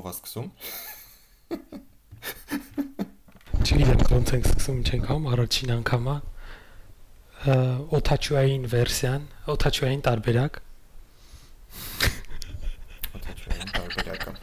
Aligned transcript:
ով 0.00 0.10
է 0.10 0.12
սկսում։ 0.16 0.48
Չգիտեմ 3.60 4.02
ոնց 4.10 4.30
ենք 4.36 4.46
սկսում 4.50 4.78
չենք 4.88 5.04
համ 5.10 5.26
առաջին 5.34 5.72
անգամա 5.76 6.16
օթաչուային 7.40 8.64
վերսիան, 8.72 9.22
օթաչուային 9.54 10.02
տարբերակ։ 10.06 10.58
Օթաչուային 13.20 13.70
տարբերակը։ 13.76 14.34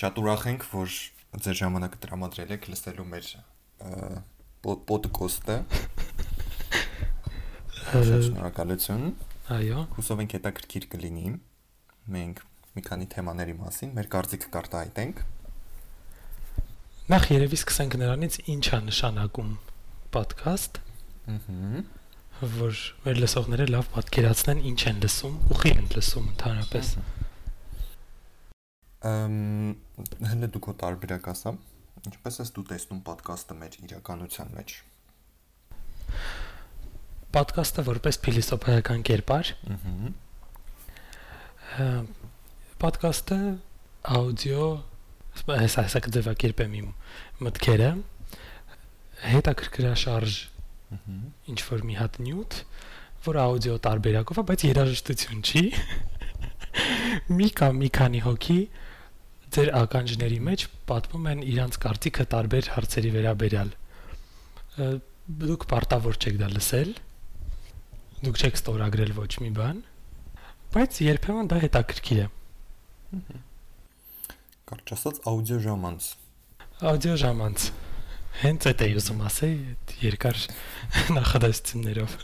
Շատ 0.00 0.20
ուրախ 0.22 0.44
ենք, 0.52 0.66
որ 0.72 0.98
ձեր 1.46 1.56
ժամանակը 1.62 2.02
տրամադրել 2.04 2.52
եք 2.58 2.68
լսելու 2.72 3.08
մեր 3.14 3.30
ոդկոստը։ 4.68 5.56
Շատ 7.88 8.28
շնորհակալություն։ 8.28 9.08
Այո։ 9.56 9.82
Հուսով 9.96 10.22
ենք 10.24 10.36
հետաքրքիր 10.36 10.88
կլինի։ 10.92 11.26
Մենք 12.12 12.44
մի 12.78 12.84
քանի 12.86 13.06
թեմաների 13.12 13.54
մասին 13.58 13.94
մեր 13.98 14.08
կարծիքը 14.14 14.50
կարտահայտենք։ 14.54 15.22
Նախ 17.08 17.24
երևի 17.34 17.58
սկսենք 17.58 17.94
նրանից 17.98 18.34
ինչ 18.52 18.66
է 18.68 18.78
նշանակում 18.88 19.54
podcast։ 20.14 20.78
Ահա 21.34 21.82
որ 22.38 22.82
մեր 23.02 23.18
լսողները 23.18 23.66
լավ 23.72 23.88
պատկերացնեն 23.96 24.60
ինչ 24.70 24.80
են 24.92 25.00
լսում, 25.02 25.38
ուղի 25.54 25.72
են 25.74 25.88
լսում 25.96 26.28
ընդհանրապես։ 26.32 26.92
Ամ 29.10 29.34
հենց 30.28 30.46
դու 30.54 30.62
քո 30.68 30.76
տարբերակ 30.84 31.28
ասա։ 31.34 31.54
Ինչպես 32.12 32.40
ես 32.44 32.54
դու 32.54 32.66
տեսնում 32.70 33.02
podcast-ը 33.08 33.58
մեր 33.58 33.78
իրականության 33.88 34.54
մեջ։ 34.54 34.76
Podcast-ը 37.34 37.86
որպես 37.90 38.22
փիլիսոփայական 38.28 39.04
կերպար։ 39.10 39.54
Ահա 41.78 41.90
Podcast-ը 42.78 43.36
աուդիո 44.06 44.66
հեսա 45.48 45.82
հեսա 45.84 46.00
կձևակերպեմ 46.04 46.74
իմ 46.78 46.92
մտքերը 47.42 47.88
հետաքրքրաշարժ 49.32 50.36
ինչ 51.50 51.58
որ 51.70 51.82
մի 51.88 51.96
հատ 51.98 52.20
նյութ, 52.22 52.58
որ 53.26 53.40
աուդիո 53.42 53.74
տարբերակով 53.88 54.38
է, 54.38 54.44
բայց 54.52 54.64
երաժշտություն 54.68 55.42
չի։ 55.42 55.64
Մի 57.40 57.50
կամ 57.58 57.82
մի 57.82 57.90
քանի 57.98 58.22
հոգի 58.28 58.60
ձեր 59.58 59.74
ականջների 59.82 60.40
մեջ 60.52 60.66
պատմում 60.92 61.28
են 61.34 61.44
իրանց 61.50 61.82
կարծիքը 61.82 62.30
տարբեր 62.38 62.72
հարցերի 62.78 63.14
վերաբերյալ։ 63.18 63.76
Դուք 65.42 65.68
պարտավոր 65.74 66.22
չեք 66.22 66.42
դա 66.46 66.54
լսել։ 66.54 66.96
Դուք 68.22 68.42
չեք 68.46 68.62
ստորագրել 68.62 69.14
ոչ 69.18 69.32
մի 69.42 69.54
բան, 69.58 69.86
բայց 70.78 71.06
երբեմն 71.08 71.50
դա 71.50 71.64
հետաքրքիր 71.66 72.26
է։ 72.28 72.28
Կարճ 73.08 74.90
ասած 74.92 75.18
աուդիո 75.30 75.58
ժամանց։ 75.64 76.06
Աուդիո 76.88 77.14
ժամանց։ 77.22 77.62
Հենց 78.38 78.66
այդ 78.68 78.82
էի 78.84 78.96
ուզում 79.00 79.22
ասել, 79.28 79.54
այդ 79.72 79.94
երկար 80.02 80.40
նախադասություններով։ 81.16 82.16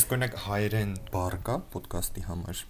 Իսկ 0.00 0.16
օրինակ 0.16 0.34
հայերեն 0.46 0.96
բառ 1.14 1.36
կա 1.46 1.56
ոդկասթի 1.76 2.24
համար։ 2.26 2.64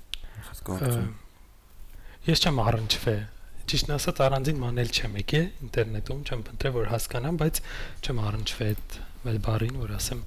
Ես 2.26 2.44
չեմ 2.44 2.60
առնչվել։ 2.66 3.24
Ճիշտն 3.66 3.96
ասած 3.96 4.20
առանձին 4.26 4.60
մանել 4.62 4.92
չեմ 4.92 5.16
եկել 5.22 5.48
ինտերնետում, 5.66 6.20
չեմ 6.26 6.44
փնտրել 6.50 6.76
որ 6.76 6.90
հասկանամ, 6.92 7.40
բայց 7.40 7.60
չեմ 8.04 8.20
առնչվել 8.26 8.76
այդ 8.76 8.98
այդ 9.26 9.40
բառին, 9.46 9.80
որ 9.82 9.96
ասեմ 9.96 10.20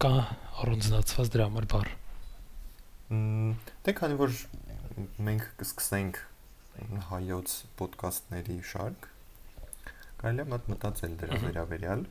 կա 0.00 0.14
առանձնացված 0.64 1.30
դրա 1.36 1.46
համար 1.50 1.68
բառ։ 1.76 1.92
Մմ, 3.10 3.54
Դե 3.86 3.94
քանի 4.00 4.18
որ 4.18 4.34
մենք 5.26 5.46
կսկսենք 5.60 6.20
հայոց 7.10 7.54
ոդկասթների 7.80 8.56
շարք, 8.70 9.08
կարելի 10.20 10.44
է 10.44 10.46
մտ 10.52 10.68
մտածել 10.72 11.14
դրա 11.20 11.38
վերաբերյալ։ 11.44 12.04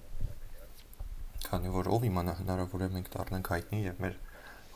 Քանի 1.50 1.74
որ 1.76 1.90
ով 1.96 2.08
իմանա 2.10 2.36
հնարավոր 2.40 2.86
է 2.86 2.90
մենք 2.96 3.12
դառնանք 3.16 3.52
հայտնի 3.54 3.82
եւ 3.86 4.02
մեր 4.06 4.18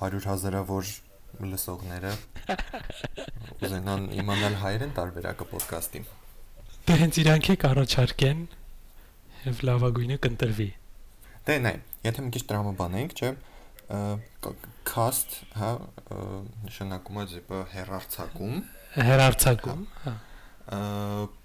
100 0.04 0.28
հազարավոր 0.32 0.92
լսողները 1.54 2.12
ուզենան 3.64 4.06
իմանալ 4.22 4.60
հայերեն 4.64 4.94
տարբերակը 4.98 5.48
ոդկասթի։ 5.54 6.04
Դե 6.88 6.98
հենց 7.00 7.20
իրանք 7.24 7.50
եք 7.54 7.66
առաջարկեն 7.70 8.46
եւ 9.44 9.64
լավագույնը 9.70 10.18
կընտրվի։ 10.24 10.70
Դե 11.48 11.56
նայ, 11.64 11.76
եթե 12.08 12.26
մի 12.26 12.34
քիչ 12.36 12.44
տրամաբանենք, 12.50 13.16
չէ, 13.20 13.32
cast, 14.88 15.40
հա, 15.58 15.74
նշանակում 16.68 17.20
է 17.24 17.26
ձեպը 17.34 17.60
հերարցակում, 17.74 18.56
Հերարցակում, 18.94 19.86
հա։ 20.04 20.16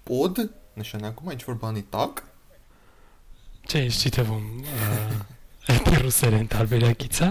pod 0.09 0.43
նշանակում 0.79 1.29
է 1.29 1.37
ինչ 1.37 1.43
որ 1.49 1.59
բանի 1.65 1.85
տակ, 1.95 2.23
Չէ, 3.69 3.79
ինձ 3.85 3.97
չի 4.01 4.09
թվում 4.15 4.45
այդ 5.69 5.89
ռուսերեն 6.01 6.47
տարբերակից 6.49 7.17
է։ 7.21 7.27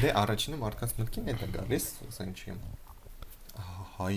դե 0.00 0.12
առաջինը 0.22 0.60
մարդկանց 0.62 0.94
մտքին 1.00 1.28
է 1.28 1.34
դա 1.42 1.48
գալիս, 1.56 1.88
ասենք 2.08 2.40
չի 2.40 2.54
հայ 3.98 4.16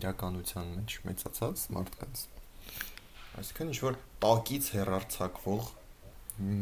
իրականության 0.00 0.72
մեջ 0.72 0.96
մեծացած 1.06 1.62
մարդկանց։ 1.76 2.24
Այսինքն 3.42 3.70
ինչ 3.70 3.78
որ 3.84 4.00
տակից 4.26 4.70
հերարցակվող 4.74 5.70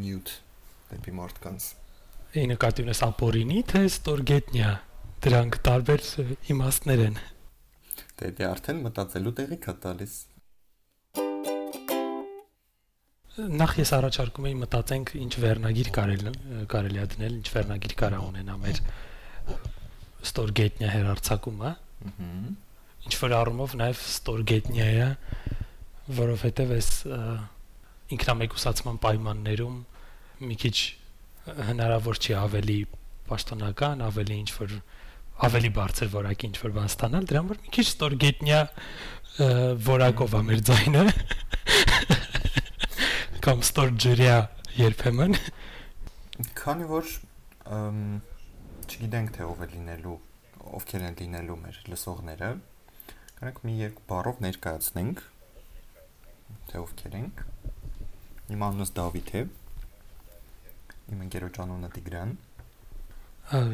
նյութ 0.04 0.34
դեպի 0.92 1.16
մարդկանց։ 1.22 1.70
Ի 2.34 2.48
նկատի 2.50 2.82
ունես 2.82 3.00
ապորինի 3.06 3.60
թե 3.70 3.80
ստորգետնյա։ 3.86 4.70
Դրանք 5.22 5.56
տարբեր 5.66 6.00
իմաստներ 6.50 7.02
են։ 7.04 7.18
Դե 8.18 8.30
դե 8.40 8.46
արդեն 8.48 8.80
մտածելու 8.86 9.32
տեղի 9.38 9.58
կա 9.62 9.74
տալիս։ 9.84 10.16
Նախ 13.60 13.74
ես 13.78 13.92
առաջարկում 13.98 14.48
եի 14.50 14.56
մտածենք 14.64 15.12
ինչ 15.20 15.30
վերնագիր 15.44 15.90
կարելի 15.94 16.34
կարելի 16.74 17.00
է 17.04 17.06
դնել, 17.14 17.38
ինչ 17.38 17.54
վերնագիր 17.54 17.94
կարա 18.02 18.20
ունենա 18.26 18.58
մեր 18.64 18.82
ստորգետնյա 20.26 20.90
հերարցակումը, 20.94 21.72
Ահա։ 22.10 22.28
ինչ 23.06 23.14
որ 23.22 23.36
առումով 23.38 23.78
նաև 23.84 24.04
ստորգետնյա 24.10 25.08
որովհետև 26.18 26.76
այս 26.80 26.90
ինքնամեկուսացման 28.18 29.02
պայմաններում 29.06 29.80
մի 30.50 30.60
քիչ 30.64 30.76
հնարավոր 31.44 32.20
չի 32.20 32.36
ավելի 32.40 32.78
պաշտոնական, 33.28 34.04
ավելի 34.04 34.38
ինչ 34.44 34.50
որ 34.58 34.74
ավելի 35.44 35.70
բարձր 35.76 36.10
որակի 36.14 36.48
ինչ 36.50 36.56
որ 36.62 36.74
բան 36.78 36.90
ստանալ, 36.92 37.28
դրա 37.30 37.42
համար 37.44 37.60
մի 37.64 37.72
քիչ 37.74 37.86
ստորգետնյա 37.90 38.60
որակով 39.88 40.36
է 40.38 40.42
մեր 40.48 40.60
ձայնը 40.68 41.04
կամ 43.44 43.64
ստորջրյա 43.64 44.36
երբեմն 44.78 45.34
Քանի 46.58 46.86
որ 46.90 47.10
չգիտենք 48.84 49.34
թե 49.36 49.44
ով 49.46 49.60
է 49.64 49.68
լինելու, 49.74 50.14
ովքեր 50.78 51.04
են 51.08 51.18
լինելու 51.20 51.58
մեր 51.60 51.76
լսողները, 51.92 52.48
կարանք 53.38 53.60
մի 53.66 53.74
երկու 53.80 54.06
բառով 54.10 54.40
ներկայացնենք 54.44 55.22
թե 56.70 56.80
ովքեր 56.82 57.14
ենք։ 57.20 57.44
Իմ 58.54 58.64
անունս 58.68 58.90
Դավիթ 58.98 59.30
է։ 59.34 59.44
Իմ 61.12 61.18
ընկերոջ 61.26 61.58
անունը 61.64 61.88
Տիգրան։ 61.94 62.30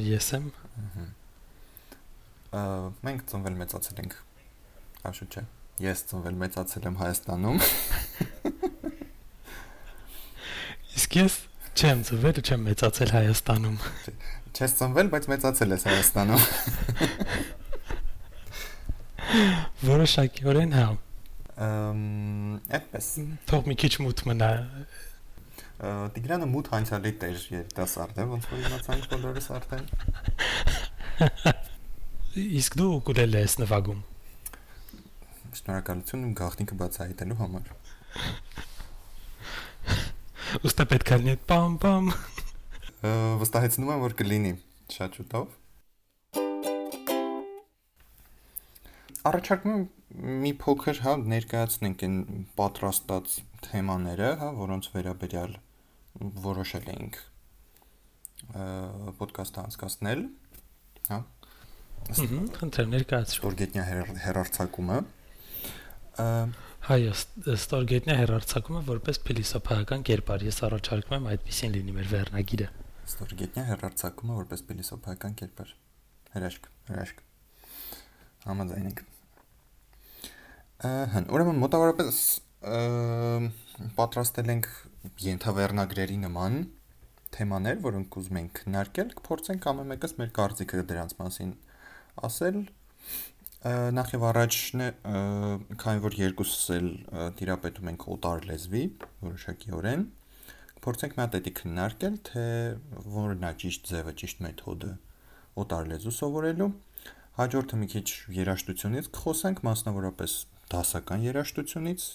ես 0.03 0.29
եմ 0.35 0.47
Ա, 2.51 2.63
Մենք 3.07 3.21
ծնվել 3.31 3.59
մեծացել 3.61 4.01
ենք 4.03 4.17
Աշու 5.11 5.29
չէ։ 5.31 5.43
Ես 5.85 6.03
ծնվել 6.11 6.41
մեծացել 6.41 6.89
եմ 6.91 6.97
Հայաստանում։ 7.01 7.61
իսկ 10.99 11.19
ես 11.21 11.37
չեմ 11.79 12.03
ծվել 12.11 12.41
ու 12.41 12.45
չեմ 12.51 12.67
մեծացել 12.67 13.15
Հայաստանում 13.15 13.79
Չես 14.51 14.75
ծնվել, 14.81 15.13
բայց 15.15 15.29
մեծացել 15.31 15.77
ես 15.77 15.87
Հայաստանում։ 15.91 16.43
որոշակիորեն 19.91 20.75
հա 20.75 20.89
Ամ, 21.61 22.03
այդպես։ 22.73 23.07
թող 23.51 23.67
մի 23.71 23.75
քիչ 23.85 23.93
մութ 24.03 24.21
մնա 24.31 24.51
Տիգրանը 25.81 26.47
մութ 26.51 26.67
հանցալի 26.75 27.11
տեր 27.23 27.37
երիտասարդ 27.55 28.19
է, 28.21 28.25
ոնց 28.31 28.49
որ 28.51 28.59
իմացանք 28.69 29.05
բոլորս 29.13 29.47
արդեն։ 29.57 29.85
իսկ 32.61 32.77
դու 32.81 32.89
ուկուլելե 32.99 33.41
ես 33.47 33.55
նվագում 33.63 34.03
Շնորհակալություն 35.61 36.27
իմ 36.27 36.35
գաղտնիքը 36.41 36.77
բացահայտելու 36.83 37.39
համար։ 37.41 37.71
ուստա 40.69 40.87
պետք 40.93 41.15
է 41.17 41.19
լինի 41.23 41.35
պամ 41.49 41.79
պամ 41.87 42.13
Վստահեցնում 43.41 43.91
եմ, 43.95 44.05
որ 44.05 44.15
կլինի 44.21 44.53
շատ 44.93 45.19
շուտով։ 45.21 45.57
Առաջարկում 49.31 49.73
եմ 49.79 49.89
մի 50.45 50.53
փոքր 50.61 51.03
հա 51.07 51.17
ներկայացնենք 51.33 52.07
այն 52.07 52.21
պատրաստած 52.61 53.35
թեմաները, 53.67 54.31
հա, 54.45 54.49
որոնց 54.61 54.89
վերաբերյալ 54.95 55.59
որոշել 56.19 56.91
էինք 56.95 57.21
ոդկասթ 59.21 59.61
անցկացնել, 59.63 60.27
հա։ 61.11 61.21
Ահա, 62.11 62.43
խնդրեմ 62.57 62.93
ներկայացրու։ 62.97 63.41
ստորգետնյա 63.41 63.83
հերարցակումը 64.25 64.99
Հայո, 66.81 67.13
ստորգետնյա 67.55 68.15
հերարցակումը 68.19 68.81
որպես 68.89 69.19
փիլիսոփայական 69.29 70.05
կերպար։ 70.09 70.45
Ես 70.49 70.59
առաջարկում 70.69 71.17
եմ 71.17 71.29
այդպեսին 71.31 71.75
լինի 71.77 71.95
մեր 71.97 72.09
վերնագիրը։ 72.11 72.69
Ստորգետնյա 73.11 73.65
հերարցակումը 73.69 74.37
որպես 74.41 74.65
փիլիսոփայական 74.71 75.37
կերպար։ 75.41 75.75
Հրաշք, 76.35 76.69
հրաշք։ 76.91 77.23
Համաձայն 78.49 78.89
ենք։ 78.91 79.03
Ահա, 80.91 81.23
ուրեմն 81.37 81.61
մոտավորապես 81.61 82.21
պատրաստել 84.01 84.55
ենք 84.57 84.71
ենթավերնագրերի 85.25 86.21
նման 86.27 86.61
թեմաներ, 87.35 87.83
որոնք 87.87 88.17
ուզում 88.21 88.39
ենք 88.41 88.55
քննարկել, 88.61 89.13
կփորձենք 89.21 89.69
ամեն 89.71 89.91
մեկս 89.95 90.17
մեր 90.21 90.33
կարծիքը 90.39 90.87
դրանց 90.91 91.15
մասին 91.21 91.53
ասել 92.31 92.57
նախ 93.61 94.13
եւ 94.15 94.23
առաջ 94.25 94.57
քանի 95.81 96.01
որ 96.01 96.15
երկուսս 96.17 96.63
էլ 96.77 96.87
դիրապետում 97.37 97.91
ենք 97.93 98.07
օտար 98.15 98.47
լեզվի 98.49 98.85
որոշակիորեն 99.25 100.05
փորձենք 100.87 101.17
մի 101.17 101.23
հատ 101.23 101.37
էդի 101.41 101.53
քննարկել 101.61 102.17
թե 102.31 102.45
որն 103.17 103.45
է 103.45 103.51
ճիշտ 103.61 103.91
ձևը 103.91 104.15
ճիշտ 104.23 104.41
մեթոդը 104.47 104.93
օտար 105.65 105.91
լեզու 105.91 106.15
սովորելու 106.21 106.71
հաջորդը 107.41 107.81
մի 107.83 107.91
քիչ 107.95 108.07
երաժշտությունից 108.41 109.11
կխոսենք 109.21 109.61
մասնավորապես 109.69 110.39
դասական 110.73 111.29
երաժշտությունից 111.29 112.09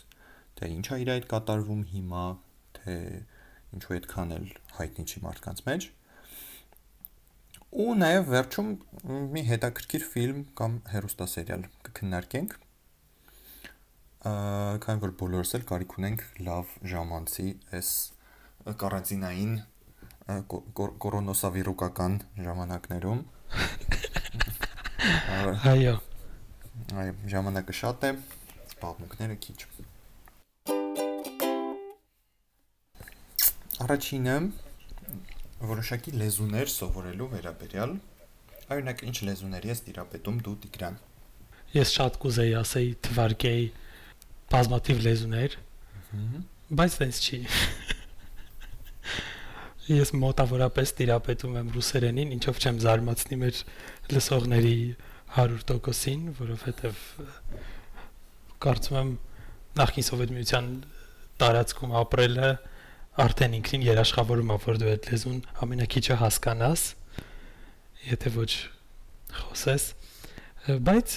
թե 0.58 0.72
ինչ 0.80 0.86
է 0.86 1.00
իր 1.06 1.14
այդ 1.14 1.30
կատարվում 1.36 1.86
հիմա 1.94 2.26
թե 2.86 2.96
ինչու 3.76 3.96
այդքան 3.98 4.34
էլ 4.40 4.50
հայտնի 4.80 5.06
չի 5.12 5.22
մարդկանց 5.26 5.64
մեջ 5.70 5.88
ու 7.76 7.94
նաև 8.00 8.30
վերջում 8.32 8.68
մի 9.36 9.42
հետաքրքիր 9.50 10.04
ֆիլմ 10.12 10.44
կամ 10.60 10.76
հեռուստասերիալ 10.94 11.66
կքննարկենք 11.88 12.54
քանի 14.86 15.02
որ 15.04 15.12
բոլորս 15.22 15.52
էլ 15.58 15.66
կարիք 15.72 15.96
ունենք 16.00 16.24
լավ 16.48 16.72
ժամանցի 16.94 17.48
այս 17.80 17.90
կարանտինային 18.84 19.58
կորոնոսավիրուկական 21.06 22.16
ժամանակներում 22.48 23.20
այո 25.74 25.98
այո 27.02 27.14
ժամանակը 27.36 27.76
շատ 27.82 28.08
է 28.10 28.12
պատմունքները 28.82 29.38
քիչ 29.46 29.60
առաջինը 33.84 34.36
որոշակի 35.68 36.12
լեզուներ 36.22 36.70
սովորելու 36.72 37.28
վերաբերյալ 37.34 37.96
օրինակ 38.76 39.02
ինչ 39.10 39.18
լեզուների 39.28 39.72
ես 39.72 39.82
տիրապետում 39.88 40.38
դու 40.46 40.54
Տիգրան? 40.66 40.96
Ես 41.76 41.92
շատ 41.96 42.20
կուզեի 42.24 42.54
ասեի 42.62 42.92
թվարկեի 43.08 43.66
բազմաթիվ 44.56 45.02
լեզուներ 45.06 45.58
բայց 46.80 46.98
տենց 47.02 47.20
չի 47.26 47.40
ես 49.86 50.12
մոտավորապես 50.18 50.94
տիրապետում 51.00 51.58
եմ 51.62 51.68
ռուսերենին 51.76 52.32
ինչով 52.36 52.62
չեմ 52.64 52.80
զարմացնի 52.86 53.40
մեր 53.42 53.60
լսողների 54.16 54.78
100%-ին 55.36 56.24
որովհետև 56.40 57.04
կարծում 58.66 58.98
եմ 59.02 59.12
նախկին 59.82 60.08
սովետ 60.10 60.34
միության 60.38 60.72
տարածքում 61.44 61.94
ապրելը 62.02 62.50
արդեն 63.24 63.58
ինքնին 63.60 63.86
երաշխավորում 63.86 64.52
է 64.52 64.58
որ 64.66 64.80
դու 64.82 64.90
այդ 64.92 65.10
լեզուն 65.12 65.38
ամենակիչը 65.66 66.18
հասկանաս 66.22 66.84
եթե 68.10 68.32
ոչ 68.36 68.50
խոսես 69.40 69.86
բայց 70.90 71.16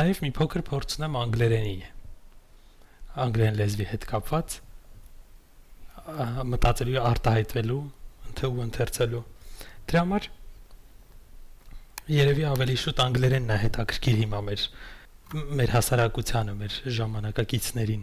նաև 0.00 0.22
մի 0.24 0.30
փոքր 0.40 0.64
փորձ 0.70 0.96
ունեմ 0.98 1.18
անգլերենի 1.22 1.76
անգլերեն 3.26 3.60
լեզվի 3.60 3.86
հետ 3.92 4.08
կապված 4.10 4.58
մտածելու 6.56 6.98
արտահայտվելու 7.12 7.80
ընթու 8.30 8.52
ընթերցելու 8.66 9.22
դրա 9.86 10.02
համար 10.02 10.28
երևի 12.16 12.44
ավելի 12.50 12.76
շուտ 12.82 13.00
անգլերենն 13.06 13.54
է 13.54 13.62
հետաքրքիր 13.66 14.20
հիմա 14.24 14.42
մեր 14.46 14.66
մեր 15.26 15.72
հասարակությանը, 15.74 16.52
մեր 16.60 16.74
ժամանակակիցներին։ 16.96 18.02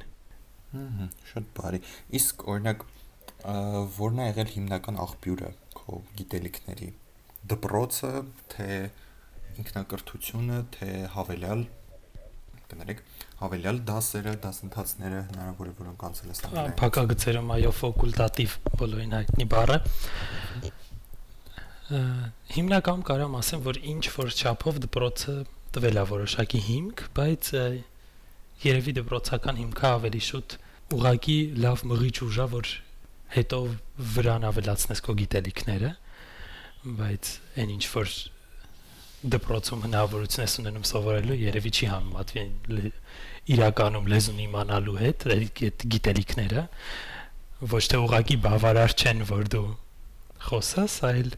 Ահա, 0.79 1.05
շատ 1.29 1.45
բարի։ 1.59 1.79
Իսկ 2.19 2.43
օրինակ 2.53 2.83
որն 3.43 4.19
է 4.23 4.27
եղել 4.29 4.51
հիմնական 4.53 4.99
աղբյուրը 5.03 5.49
քո 5.77 5.97
գիտելիքների 6.19 6.89
դպրոցը 7.51 8.11
թե 8.53 8.67
ինքնակրթությունը 9.63 10.59
թե 10.75 10.91
հավելյալ 11.15 11.63
կներեք 12.73 13.01
հավելյալ 13.41 13.81
դասերը 13.89 14.33
դասընթացները 14.45 15.19
հնարավոր 15.31 15.69
է 15.69 15.73
որոնք 15.81 16.05
անցել 16.07 16.31
ես 16.31 16.41
անգլերեն 16.47 16.77
փակագծերում 16.79 17.51
այո 17.57 17.73
ֆակուլտատիվ 17.79 18.55
բոլորին 18.79 19.17
հայտնի 19.17 19.47
բառը 19.53 19.77
հիմնականում 22.53 23.03
կարամ 23.11 23.37
ասեմ 23.43 23.65
որ 23.67 23.79
ինչ 23.93 24.03
որ 24.15 24.33
չափով 24.39 24.79
դպրոցը 24.87 25.35
տվել 25.75 25.99
է 25.99 26.05
որոշակի 26.13 26.61
հիմք 26.69 27.03
բայց 27.19 27.51
երևի 28.63 28.95
դպրոցական 29.01 29.59
հիմքը 29.59 29.87
ավելի 29.99 30.23
շուտ 30.31 30.57
ուղակի 30.95 31.37
լավ 31.65 31.85
մղիչ 31.91 32.15
ուժա 32.23 32.47
որ 32.53 32.73
հետո 33.33 33.59
վրան 34.13 34.47
ավելացնես 34.49 35.03
քո 35.05 35.15
գիտելիքները, 35.23 35.91
բայց 36.99 37.31
այն 37.63 37.73
ինչ 37.73 37.85
որ 37.93 38.13
դպրոցում 39.33 39.83
հնարավորություն 39.87 40.43
ես 40.43 40.55
ունենում 40.63 40.85
սովորելու, 40.89 41.37
երևի 41.43 41.71
չի 41.73 41.87
համեմատվի 41.93 42.43
իրականում 43.53 44.09
լեզուն 44.13 44.41
իմանալու 44.43 44.97
հետ, 44.99 45.25
այդ 45.33 45.85
գիտելիքները 45.93 46.63
ոչ 47.73 47.83
թե 47.93 47.99
ուղակի 48.03 48.37
բավարար 48.43 48.95
չեն, 48.99 49.23
որ 49.29 49.49
դու 49.53 49.65
խոսաս, 50.43 50.97
այլ 51.07 51.29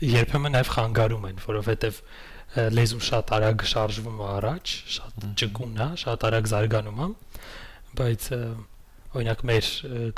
երբեմն 0.00 0.54
նաև 0.56 0.72
խանգարում 0.72 1.26
են, 1.30 1.40
որովհետև 1.44 2.00
լեզուն 2.80 3.02
շատ 3.10 3.32
արագ 3.36 3.64
շարժվում 3.70 4.20
է 4.20 4.28
առաջ, 4.40 4.72
շատ 4.96 5.26
ճկուն 5.42 5.74
է, 5.84 5.88
շատ 6.00 6.24
արագ 6.30 6.48
զարգանում 6.50 7.02
է, 7.04 7.08
բայց 8.00 8.28
օրինակ 9.10 9.40
մեր 9.48 9.68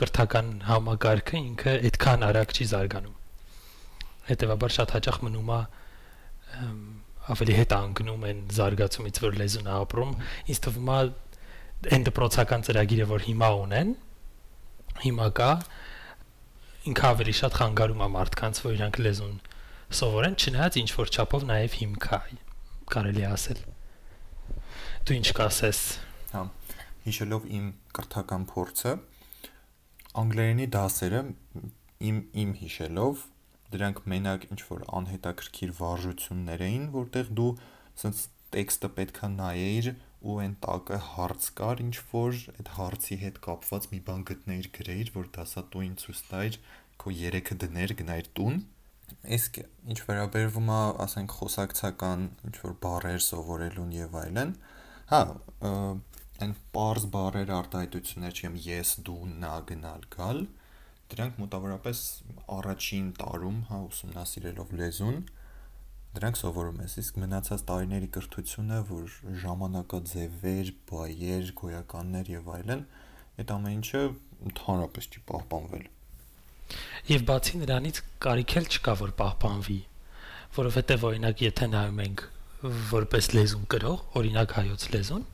կրթական 0.00 0.48
համակարգը 0.68 1.38
ինքը 1.38 1.72
այդքան 1.88 2.24
արագ 2.26 2.50
չի 2.52 2.66
զարգանում 2.72 3.14
հետեւաբար 4.28 4.74
շատ 4.76 4.92
հաճախ 4.96 5.18
մնում 5.24 5.52
է 5.56 5.60
ավելի 7.32 7.56
հետ 7.56 7.72
անգնում 7.78 8.26
են 8.28 8.42
զարգացումից 8.58 9.20
որ 9.24 9.38
լեզուն 9.40 9.70
է 9.70 9.74
ապրում 9.78 10.12
ինձ 10.52 10.60
թվում 10.66 10.92
է 10.92 10.98
այն 11.96 12.06
դպրոցական 12.10 12.66
ծրագիրը 12.68 13.08
որ 13.14 13.26
հիմա 13.30 13.50
ունեն 13.62 13.96
հիմա 15.06 15.28
կա 15.40 15.50
ինքը 16.92 17.08
ավելի 17.12 17.36
շատ 17.40 17.58
խանգարում 17.62 18.04
է 18.04 18.12
մարդկանց 18.18 18.62
որ 18.66 18.76
իրանք 18.76 19.02
լեզուն 19.08 19.36
սովորեն 20.02 20.36
չնայած 20.42 20.80
ինչ 20.82 20.90
որ 21.00 21.12
չափով 21.16 21.48
նաև 21.48 21.76
հիմք 21.80 22.08
է 22.12 22.40
կարելի 22.92 23.28
ասել 23.32 23.60
դու 25.08 25.16
ինչ 25.22 25.28
կասես 25.40 25.84
հա 25.96 26.11
հիշելով 27.06 27.48
իմ 27.58 27.68
կրթական 27.98 28.46
փորձը 28.52 28.92
անգլերենի 30.22 30.66
դասերը 30.76 31.22
իմ 32.08 32.18
իմ 32.42 32.54
հիշելով 32.60 33.26
դրանք 33.72 34.00
մենակ 34.12 34.46
ինչ 34.52 34.60
որ 34.68 34.82
անհետաքրքիր 35.00 35.74
վարժություններ 35.78 36.64
էին 36.68 36.86
որտեղ 36.96 37.30
դու 37.38 37.50
սենց 38.02 38.24
տեքստը 38.52 38.90
պետքա 38.98 39.30
նայեիր 39.34 39.88
ու 40.22 40.36
այն 40.42 40.54
տակը 40.66 40.98
հարց 41.06 41.48
կար 41.60 41.82
ինչ 41.86 41.94
որ 42.12 42.42
այդ 42.52 42.70
հարցի 42.76 43.18
հետ 43.22 43.40
կապված 43.46 43.88
մի 43.92 44.00
բան 44.08 44.22
գտնեիր 44.30 44.68
գրեիր 44.76 45.12
որ 45.16 45.30
դասատուին 45.36 45.96
ցույց 46.02 46.22
տայր 46.32 46.58
քո 47.02 47.14
երեքը 47.22 47.56
դներ 47.64 47.94
գնայր 48.02 48.28
տուն 48.38 48.60
իսկ 49.38 49.58
ինչ 49.62 49.98
վերաբերվում 50.08 50.70
է 50.76 50.80
ասենք 51.06 51.34
խոսակցական 51.40 52.22
ինչ 52.48 52.54
որ 52.62 52.76
բառեր 52.84 53.24
սովորելուն 53.26 53.92
եւ 53.98 54.16
այլն 54.22 54.54
հա 55.12 55.22
այն 56.42 56.56
པարզ 56.72 57.06
բառեր 57.14 57.50
արտահայտություններ 57.58 58.38
չեմ 58.42 58.58
ես 58.66 58.92
դու 59.06 59.20
նա 59.42 59.52
գնալ 59.68 60.06
գալ 60.14 60.42
դրանք 61.12 61.38
մոտավորապես 61.42 62.00
առաջին 62.56 63.08
տարում 63.20 63.58
հա 63.68 63.78
ուսումնասիրելով 63.86 64.74
լեզուն 64.80 65.18
դրանք 66.16 66.38
սովորում 66.40 66.80
ես 66.84 66.94
իսկ 67.02 67.20
մնացած 67.22 67.64
տարիների 67.68 68.08
կրթությունը 68.16 68.78
որ 68.88 69.14
ժամանակաձևեր, 69.42 70.72
բայեր, 70.90 71.52
գոյականներ 71.60 72.32
եւ 72.32 72.50
այլն 72.56 72.84
այդ 73.42 73.52
ամեն 73.56 73.76
ինչը 73.78 74.02
ընդհանրապես 74.52 75.08
չի 75.12 75.22
պահպանվել 75.32 75.86
եւ 77.12 77.24
բացի 77.32 77.62
նրանից 77.62 78.02
կարիք 78.26 78.56
էլ 78.60 78.68
չկա 78.72 78.96
որ 79.02 79.14
պահպանվի 79.22 79.78
որովհետեւ 80.58 81.06
օրինակ 81.12 81.44
եթե 81.46 81.68
նայում 81.72 82.02
ենք 82.06 82.24
որպես 82.92 83.28
լեզուն 83.36 83.64
գրող 83.72 84.02
օրինակ 84.20 84.56
հայոց 84.58 84.84
լեզուն 84.92 85.24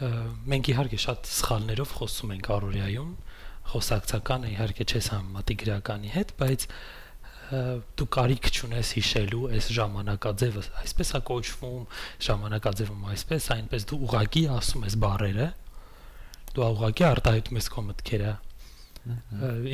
մենք 0.00 0.70
իհարկե 0.72 0.98
շատ 1.04 1.30
սխալներով 1.30 1.92
խոսում 2.00 2.32
ենք 2.36 2.50
առօրյայում 2.56 3.10
խոսակցական 3.70 4.46
իհարկե 4.50 4.86
չես 4.90 5.08
համեմատի 5.14 5.56
գրականի 5.60 6.12
հետ 6.14 6.32
բայց 6.40 6.66
դու 7.50 8.06
կարիք 8.14 8.48
չունես 8.50 8.90
հիշելու 8.94 9.46
այս 9.56 9.68
ժամանակաձևը, 9.74 10.62
այսպես 10.84 11.08
է 11.18 11.20
կոչվում, 11.30 11.80
ժամանակաձևում 12.26 13.06
այսպես, 13.10 13.48
այնպես 13.56 13.86
դու 13.90 13.98
ուղակի 14.06 14.42
ասում 14.54 14.84
ես 14.86 14.96
բառերը, 15.04 15.48
դու 16.54 16.66
ուղակի 16.70 17.06
արտահայտում 17.10 17.58
ես 17.60 17.68
քո 17.74 17.84
մտքերը։ 17.90 18.34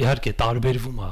Իհարկե 0.00 0.32
տարբերվում 0.40 1.02
է 1.04 1.10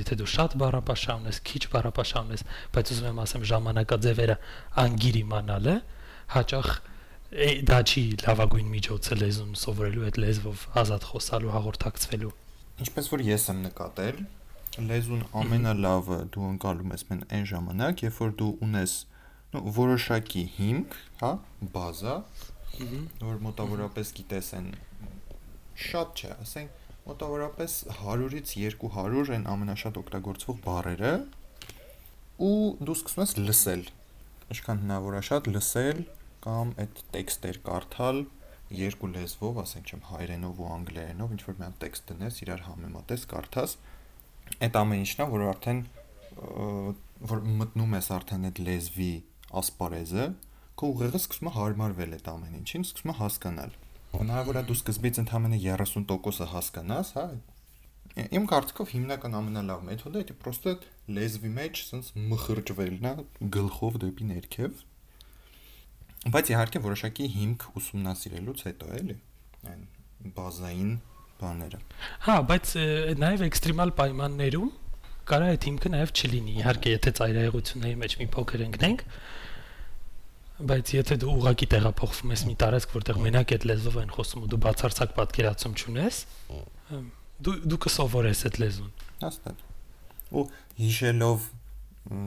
եթե 0.00 0.16
դու 0.18 0.30
շատ 0.30 0.54
բառապաշարն 0.60 1.28
ես, 1.30 1.40
քիչ 1.50 1.62
բառապաշարն 1.74 2.32
ես, 2.34 2.44
բայց 2.74 2.92
ուզում 2.94 3.08
եմ 3.10 3.20
ասեմ 3.24 3.44
ժամանակաձևերը 3.50 4.36
անգիր 4.82 5.18
իմանալը 5.20 5.76
հաճախ 6.34 6.70
դա 7.30 7.76
չի 7.86 8.02
լավագույն 8.24 8.70
միջոցը 8.74 9.16
լեզուն 9.20 9.50
սովորելու 9.60 10.06
այդ 10.08 10.16
լեզվով 10.18 10.62
ազատ 10.80 11.04
խոսալու 11.10 11.52
հաղորդակցվելու 11.54 12.30
ինչպես 12.82 13.10
որ 13.12 13.22
ես 13.22 13.44
եմ 13.52 13.60
նկատել 13.68 14.18
լեզուն 14.88 15.22
ամենալավը 15.42 16.18
դու 16.34 16.48
անցալում 16.48 16.96
ես 16.96 17.06
մեն 17.10 17.22
այն 17.38 17.46
ժամանակ 17.52 18.04
երբ 18.06 18.18
որ 18.24 18.34
դու 18.42 18.50
ունես 18.66 18.96
նո 19.54 19.62
որոշակի 19.78 20.44
հիմք 20.58 20.98
հա 21.22 21.32
բազա 21.78 22.18
որ 23.22 23.40
մոտավորապես 23.46 24.14
գիտես 24.18 24.52
այն 24.58 24.68
շատ 25.86 26.22
չէ 26.22 26.34
ասենք 26.34 26.78
մոտավորապես 27.06 27.80
100-ից 27.94 28.56
200 28.82 29.36
են 29.38 29.50
ամենաշատ 29.54 30.02
օգտագործվող 30.02 30.62
բառերը 30.66 31.18
ու 32.42 32.54
դու 32.82 32.96
սկսում 32.98 33.22
ես 33.22 33.36
լսել 33.46 33.84
ինչքան 34.50 34.82
հնարավոր 34.82 35.20
է 35.20 35.28
շատ 35.30 35.50
լսել 35.54 36.08
կամ 36.46 36.72
այդ 36.84 37.02
տեքստեր 37.16 37.60
կարդալ 37.66 38.22
երկու 38.80 39.10
լեզվով, 39.16 39.60
ասենք 39.64 39.90
չեմ 39.90 40.02
հայերենով 40.10 40.60
ու 40.60 40.70
անգլերենով, 40.76 41.34
ինչ 41.34 41.42
որ 41.48 41.58
մի 41.60 41.66
հատ 41.66 41.78
տեքստ 41.84 42.10
դնես, 42.10 42.40
իրար 42.44 42.64
համեմատես, 42.70 43.26
կարդաս, 43.34 43.76
այդ 44.70 44.80
ամեն 44.80 45.04
ինչն 45.04 45.24
է, 45.24 45.28
որ 45.34 45.46
արդեն 45.50 45.82
որ 47.30 47.44
մտնում 47.60 47.96
ես 47.98 48.10
արդեն 48.20 48.48
այդ 48.50 48.60
լեզվի 48.70 49.12
ասպարեզը, 49.60 50.26
քո 50.80 50.90
ուղեղը 50.94 51.20
սկսում 51.20 51.50
է 51.50 51.54
հարմարվել 51.58 52.18
այդ 52.20 52.30
ամեն 52.30 52.58
ինչին, 52.60 52.86
սկսում 52.90 53.10
է 53.10 53.16
հասկանալ 53.20 53.78
հնարավոր 54.10 54.58
է 54.58 54.62
դու 54.66 54.74
սկզբից 54.74 55.18
ընդամենը 55.22 55.58
30%-ը 55.62 56.46
հասկանաս, 56.50 57.10
հա։ 57.14 57.24
Իմ 58.34 58.46
կարծիքով 58.50 58.92
հիմնական 58.94 59.36
ամենալավ 59.38 59.84
մեթոդը 59.86 60.22
դա 60.30 60.34
պրոստը 60.42 60.72
լեզվի 61.14 61.50
մեջ 61.58 61.82
sense 61.86 62.24
մխրճվելն 62.32 63.06
է 63.10 63.12
գլխով 63.56 63.98
դեպի 64.02 64.26
ներքև։ 64.30 64.82
Բայց 66.34 66.52
իհարկե 66.54 66.82
որոշակի 66.86 67.28
հիմք 67.36 67.66
ուսումնասիրելուց 67.80 68.64
հետո 68.70 68.90
էլի 69.00 69.16
այն 69.70 69.84
բազային 70.36 70.92
բաները։ 71.40 71.80
Հա, 72.26 72.36
բայց 72.50 72.72
նաև 73.20 73.44
էքստրեմալ 73.48 73.92
պայմաններում 74.00 74.70
կարա 75.30 75.50
այդ 75.54 75.66
հիմքը 75.68 75.92
նաև 75.94 76.12
չլինի։ 76.20 76.54
Իհարկե, 76.60 76.92
եթե 76.96 77.12
ծայրահեղությունների 77.20 77.98
մեջ 78.00 78.16
մի 78.20 78.26
փոքր 78.34 78.64
ընկնենք, 78.66 79.04
Բայց 80.60 80.90
եթե 80.92 81.16
դու 81.22 81.34
ուղակի 81.40 81.66
տեղափոխվում 81.72 82.32
ես 82.34 82.42
մի 82.44 82.54
տարածք, 82.60 82.90
որտեղ 82.92 83.20
մենակ 83.24 83.52
այդ 83.56 83.62
լեզվով 83.70 83.94
են 84.02 84.10
խոսում 84.12 84.42
ու 84.44 84.48
դու 84.52 84.58
բացարձակ 84.66 85.14
պատկերացում 85.16 85.76
չունես, 85.80 86.18
դու 87.46 87.54
դու 87.72 87.78
կսովորես 87.84 88.42
այդ 88.50 88.58
լեզուն։ 88.60 88.90
Հաստատ։ 89.22 89.62
Ու 90.36 90.44
հիշելով 90.82 91.46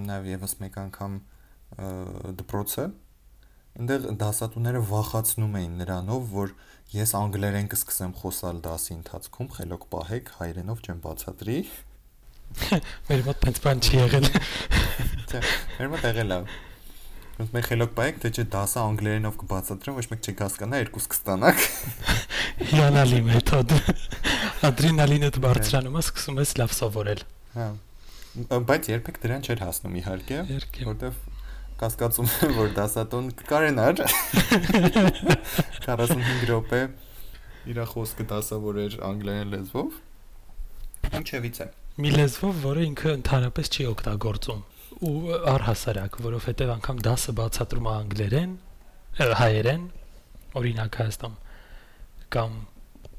նաև 0.10 0.32
եւս 0.34 0.56
մեկ 0.64 0.80
անգամ 0.84 1.20
դպրոցը, 2.42 2.88
այնտեղ 3.74 4.04
դասատուները 4.22 4.82
վախացնում 4.86 5.56
էին 5.58 5.78
նրանով, 5.82 6.26
որ 6.34 6.52
ես 6.94 7.14
անգլերեն 7.18 7.70
կսկսեմ 7.72 8.12
խոսալ 8.20 8.60
դասի 8.68 8.92
ընթացքում, 9.00 9.48
խելոք 9.56 9.88
պահեք, 9.94 10.30
հայերենով 10.38 10.84
չեմ 10.84 11.00
բացատրի։ 11.06 11.56
Մեր 13.08 13.24
մոտ 13.26 13.42
տենց 13.48 13.62
բան 13.64 13.82
չի 13.82 13.98
եղել։ 13.98 14.30
Չէ, 15.34 15.42
մեր 15.80 15.92
մոտ 15.96 16.06
եղել 16.12 16.36
է։ 16.36 16.40
Ոնց 17.34 17.54
մեր 17.58 17.66
խելոք 17.66 17.94
բայեք, 17.98 18.18
թե 18.22 18.30
չէ 18.30 18.44
դասը 18.54 18.80
անգլերենով 18.84 19.38
կբացատրեմ, 19.42 19.96
ոչ 19.98 20.06
մեկ 20.12 20.28
չկհասկանա, 20.30 20.82
երկուս 20.84 21.08
կստանաք։ 21.16 21.64
Հիանալի 22.74 23.22
մեթոդ։ 23.32 23.74
Ադրենալինը 24.70 25.32
բարձրանում 25.48 25.98
է, 25.98 26.04
սկսում 26.06 26.42
ես 26.44 26.54
լավ 26.62 26.76
սովորել։ 26.78 27.26
Հա։ 27.58 27.70
Բայց 28.70 28.92
երբեք 28.94 29.18
դրան 29.26 29.48
չէր 29.50 29.66
հասնում 29.66 29.98
իհարկե, 30.04 30.44
որտեվ 30.94 31.18
կասկածում 31.80 32.30
եմ, 32.34 32.54
որ 32.58 32.74
դասատուն 32.78 33.30
կկարենար 33.40 34.02
45 35.86 36.44
րոպե 36.50 36.82
իր 37.74 37.80
խոսքը 37.94 38.26
դասավորեր 38.34 38.98
անգլերեն 39.08 39.54
լեզվով։ 39.54 39.98
Ինչևից 41.20 41.60
է։ 41.64 41.68
Մի 42.04 42.12
լեզվով, 42.18 42.60
որը 42.64 42.86
ինքը 42.90 43.10
ընդհանրապես 43.14 43.72
չի 43.74 43.88
օգտագործում 43.94 44.62
ու 45.04 45.40
առհասարակ, 45.54 46.20
որովհետև 46.26 46.74
անգամ 46.74 47.02
դասը 47.08 47.36
բացատրում 47.40 47.88
է 47.90 47.94
անգլերեն, 47.94 48.54
հայերեն, 49.44 49.84
օրինակ 50.60 51.00
Հայաստան 51.04 51.36
կամ 52.34 52.54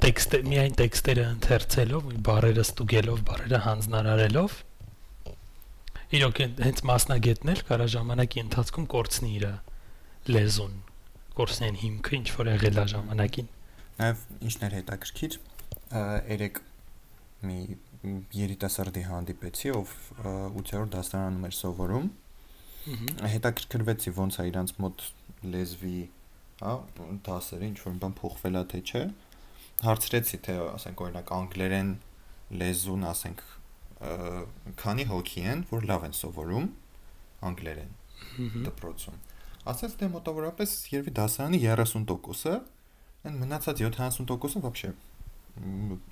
տեքստ 0.05 0.37
միայն 0.51 0.79
տեքստերը 0.81 1.25
ընթերցելով, 1.35 2.09
բառերը 2.29 2.65
ստուգելով, 2.65 3.21
բառերը 3.29 3.61
հանձնարարելով 3.65 4.57
իրոք 6.15 6.41
հենց 6.63 6.81
մասնագետներ 6.87 7.61
կարա 7.69 7.87
ժամանակի 7.95 8.41
ընթացքում 8.45 8.85
կորցնի 8.93 9.31
իր 9.35 9.47
լեզուն, 10.35 10.75
կորցնեն 11.39 11.79
հիմքը, 11.81 12.13
ինչ 12.19 12.29
որ 12.35 12.51
եղել 12.53 12.79
է 12.79 12.85
ժամանակին։ 12.93 13.49
Նաև 13.99 14.23
ինչներ 14.49 14.77
հետաքրքիր, 14.79 15.39
երեք 16.35 16.61
մի 17.49 17.59
երիտասարդի 18.35 19.03
հանդիպեցի, 19.09 19.73
ով 19.75 19.95
8-րդ 20.25 20.95
դասարանում 20.95 21.49
էր 21.49 21.57
սովորում։ 21.59 22.09
Հետաքրքրվեցի 23.35 24.15
ոնց 24.19 24.39
է 24.39 24.47
իրանց 24.51 24.75
մոտ 24.85 25.05
լեզվի, 25.55 26.01
հա, 26.63 26.75
դասերը 27.29 27.71
ինչ 27.73 27.79
որ 27.85 27.99
բան 28.05 28.17
փոխվել 28.21 28.61
է 28.61 28.65
թե 28.75 28.83
չէ։ 28.85 29.05
Հարցրեցի 29.85 30.41
թե, 30.47 30.57
ասենք 30.75 31.05
օրինակ 31.05 31.33
անգլերեն 31.39 31.95
լեզուն, 32.61 33.07
ասենք 33.11 33.45
քանի 34.80 35.06
հոգի 35.10 35.46
են, 35.54 35.64
որ 35.70 35.88
լավ 35.90 36.06
են 36.08 36.16
սովորում 36.20 36.68
անգլերեն 37.50 37.96
դպրոցում։ 38.68 39.18
Ասաց 39.70 39.96
դե 40.00 40.10
մոտավորապես 40.16 40.76
երևի 40.94 41.14
դասարանի 41.20 41.60
30%-ը, 41.66 42.54
այն 43.28 43.40
մնացած 43.44 43.82
70%-ը 43.86 44.62
вообще 44.64 44.94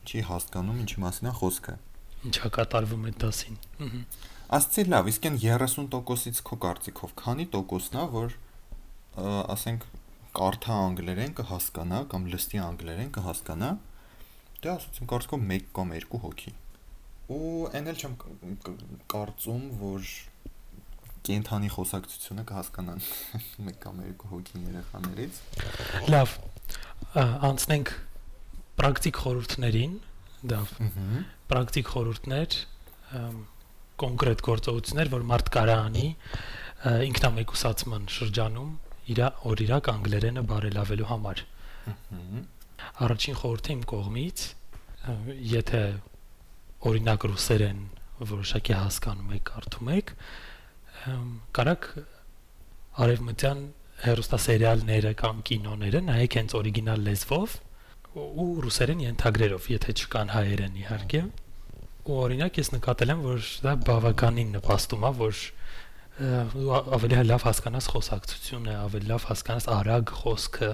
չի 0.08 0.24
հասկանում 0.28 0.82
ինչի 0.84 1.04
մասին 1.04 1.30
է 1.32 1.34
խոսքը։ 1.38 1.76
Ինչա 2.28 2.52
կատարվում 2.58 3.08
է 3.08 3.14
դասին։ 3.24 3.58
Ասցի 4.58 4.84
լավ, 4.92 5.10
իսկ 5.12 5.28
այն 5.30 5.40
30%-ից 5.44 6.42
քո 6.48 6.58
կարծիքով 6.68 7.16
քանի 7.22 7.46
տոկոսն 7.56 7.98
է, 8.02 8.06
որ 8.18 8.36
ասենք 9.56 9.88
կարդա 10.38 10.78
անգլերեն 10.88 11.36
կհասկանա 11.40 12.00
կամ 12.12 12.28
լստի 12.34 12.60
անգլերեն 12.68 13.12
կհասկանա։ 13.16 13.70
Դե 14.64 14.72
ասացին 14.74 15.10
կարծիքով 15.12 15.46
1 15.58 15.70
կամ 15.78 15.94
2 15.98 16.22
հոգի։ 16.26 16.54
Ու 17.31 17.69
այն 17.71 17.91
էլ 17.93 17.99
չեմ 18.03 18.15
կարծում, 19.13 19.67
որ 19.79 20.07
կենթանի 21.23 21.69
խոսակցությունը 21.71 22.45
կհասկանան 22.51 23.03
1 23.71 23.77
կամ 23.85 24.01
2 24.03 24.31
հոգի 24.33 24.63
երեխաներից։ 24.67 25.39
Լավ, 26.11 26.35
անցնենք 27.49 27.93
պրակտիկ 28.83 29.21
խորհուրդներին, 29.23 29.95
դա 30.51 30.61
պրակտիկ 31.53 31.93
խորհուրդներ, 31.95 32.59
կոնկրետ 34.03 34.43
գործողություններ, 34.49 35.13
որ 35.13 35.27
մարդ 35.31 35.51
կարա 35.55 35.77
անի 35.87 36.07
ինքնամեկուսացման 37.13 38.09
շրջանում 38.11 38.71
իր 39.13 39.21
օրիրակ 39.53 39.91
անգլերենը 39.93 40.43
բարելավելու 40.51 41.11
համար։ 41.13 41.43
Առաջին 43.07 43.39
խորհուրդը 43.43 43.73
իմ 43.77 43.85
կողմից, 43.93 44.47
եթե 45.53 45.83
օրինակ 46.89 47.25
ռուսերեն 47.31 47.83
որոշակի 48.27 48.75
հասկանում 48.79 49.35
եք, 49.37 49.45
կարդում 49.49 49.91
եք, 49.93 50.11
կարաք 51.59 51.87
արևմտյան 53.03 53.61
հերոստասերիալները 54.03 55.13
կամ 55.23 55.43
կինոները 55.49 56.01
նայեք 56.09 56.37
հենց 56.39 56.55
օրիգինալ 56.59 57.05
լեզվով 57.07 57.55
ու 58.23 58.47
ռուսերեն 58.67 59.05
ենթագրերով, 59.07 59.69
եթե 59.73 59.95
չկան 60.03 60.33
հայերեն 60.35 60.79
իհարկե։ 60.83 61.23
Ու 62.03 62.17
օրինակ 62.23 62.59
ես 62.61 62.73
նկատել 62.75 63.13
եմ, 63.15 63.23
որ 63.29 63.51
դա 63.63 63.75
բավականին 63.89 64.51
նպաստում 64.59 65.07
է, 65.07 65.13
որ 65.23 65.43
ավելի 66.99 67.23
լավ 67.31 67.47
հասկանաս 67.47 67.89
խոսակցությունը, 67.93 68.75
ավելի 68.83 69.09
լավ 69.13 69.29
հասկանաս 69.31 69.69
արագ 69.79 70.13
խոսքը, 70.23 70.71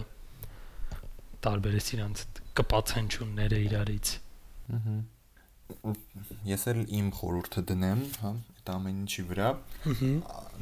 տարբերես 1.46 1.92
իրանց 1.94 2.24
կպացնչունները 2.58 3.62
իրարից։ 3.68 4.16
Ահա 4.78 4.96
ես 6.48 6.64
էլ 6.72 6.80
իմ 6.98 7.08
խորհուրդը 7.18 7.62
դնեմ, 7.70 8.04
հա, 8.22 8.30
այդ 8.58 8.70
ամեն 8.74 9.00
ինչի 9.04 9.24
վրա։ 9.28 9.48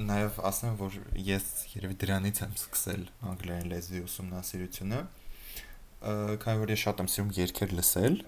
Նաև 0.06 0.40
ասեմ, 0.50 0.78
որ 0.80 0.96
ես 1.26 1.46
երևի 1.74 1.98
դրանից 2.02 2.40
եմ 2.46 2.56
սկսել 2.60 3.04
անգլերեն 3.32 3.70
լեզվի 3.72 4.02
ուսումնասիրությունը, 4.06 5.02
քանի 6.46 6.62
որ 6.62 6.72
ես 6.74 6.82
շատ 6.86 7.02
եմ 7.02 7.10
սիրում 7.12 7.30
երգեր 7.36 7.76
լսել 7.76 8.18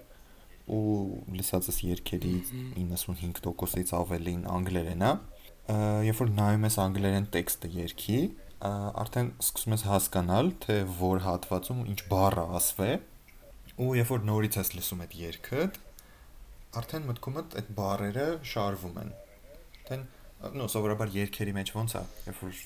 ու 0.69 0.95
լսածս 1.39 1.77
երգերի 1.85 2.33
95%-ից 2.77 3.93
ավելին 3.99 4.43
անգլերեն 4.53 5.05
է 5.09 5.11
երբ 6.09 6.21
որ 6.23 6.31
նայում 6.39 6.65
ես 6.67 6.77
անգլերեն 6.83 7.27
տեքստը 7.35 7.71
երգի 7.75 8.19
արդեն 8.69 9.29
սկսում 9.45 9.75
ես 9.75 9.85
հասկանալ 9.89 10.51
թե 10.65 10.77
որ 10.99 11.23
հատվածում 11.25 11.83
ինչ 11.93 11.99
բառը 12.11 12.45
ասվե 12.59 12.89
ու 13.79 13.91
երբ 13.99 14.13
որ 14.13 14.25
նորից 14.29 14.59
ես 14.59 14.73
լսում 14.77 15.03
այդ 15.05 15.15
երգը 15.19 15.67
արդեն 16.77 17.05
մտքումդ 17.09 17.55
այդ 17.59 17.69
բառերը 17.79 18.25
շարվում 18.45 18.97
են 19.01 19.11
դեն 19.89 20.03
նո 20.59 20.67
սովորաբար 20.71 21.09
երգերի 21.15 21.53
մեջ 21.57 21.71
ոնց 21.75 21.95
է 21.97 22.01
երբ 22.27 22.41
որ 22.45 22.59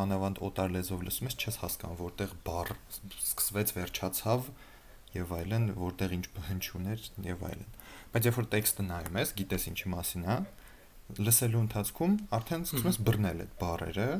մանավանդ 0.00 0.40
օտար 0.48 0.74
լեզվով 0.74 1.04
լսում 1.06 1.28
ես 1.30 1.36
չես 1.38 1.58
հասկանում 1.62 2.00
որտեղ 2.00 2.34
բառ 2.48 2.72
սկսվեց 3.14 3.72
վերջացավ 3.78 4.50
եւ 5.14 5.32
այլն 5.38 5.70
որտեղ 5.78 6.16
ինչ 6.18 6.24
հնչյուն 6.50 6.90
էր 6.94 7.06
եւ 7.30 7.46
այլն 7.48 7.72
բայց 8.14 8.28
երբ 8.28 8.38
որ 8.40 8.50
տեքստը 8.54 8.86
նայում 8.90 9.18
ես 9.22 9.32
գիտես 9.38 9.66
ինչի 9.70 9.94
մասին 9.94 10.28
է 10.34 10.36
լսելու 11.24 11.62
ընթացքում 11.64 12.18
արդեն 12.34 12.66
սկսում 12.68 12.90
ես 12.90 13.00
բռնել 13.06 13.42
այդ 13.44 13.56
բառերը 13.62 14.10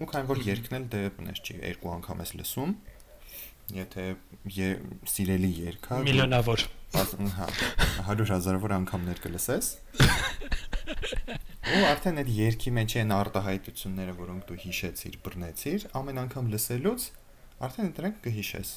ու 0.00 0.10
քանի 0.10 0.30
որ 0.30 0.44
երգն 0.48 0.76
էլ 0.80 0.90
դե 0.94 1.00
բնես 1.20 1.40
չի 1.44 1.56
երկու 1.60 1.94
անգամ 2.00 2.22
ես 2.24 2.34
լսում 2.40 2.76
եթե 3.76 4.04
սիրելի 5.14 5.50
երգ 5.60 5.90
է 5.90 6.04
միլիոնավոր 6.08 6.68
հա 7.36 7.46
100 8.08 8.26
հազարավոր 8.30 8.72
անգամներ 8.80 9.20
կլսես 9.24 9.66
ու 11.70 11.82
արդեն 11.90 12.20
այդ 12.22 12.30
երգի 12.36 12.72
մեջ 12.78 12.96
են 13.02 13.14
արտահայտությունները 13.16 14.14
որոնք 14.20 14.46
դու 14.50 14.58
հիշեցիր 14.64 15.18
բռնեցիր 15.26 15.86
ամեն 16.00 16.20
անգամ 16.24 16.50
լսելուց 16.54 17.06
արդեն 17.68 17.92
դրանք 18.00 18.20
կհիշես 18.26 18.72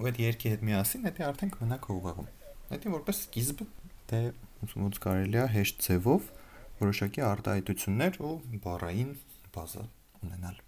ու 0.00 0.10
այդ 0.10 0.20
երգի 0.26 0.54
հետ 0.56 0.66
միասին 0.70 1.06
դա 1.06 1.28
արդեն 1.30 1.54
կմնա 1.56 1.80
քո 1.86 1.98
ուղեղում 2.00 2.30
դա 2.74 2.94
որպես 2.96 3.22
սկիզբ 3.26 3.64
դե 4.10 4.22
ոնց 4.82 5.02
կարելի 5.06 5.42
է 5.42 5.48
հեշտ 5.56 5.82
ձևով 5.86 6.30
որոշակի 6.82 7.26
արտահայտություններ 7.30 8.22
ու 8.26 8.36
բառային 8.66 9.12
բազա 9.54 9.84
ունենալ 10.26 10.62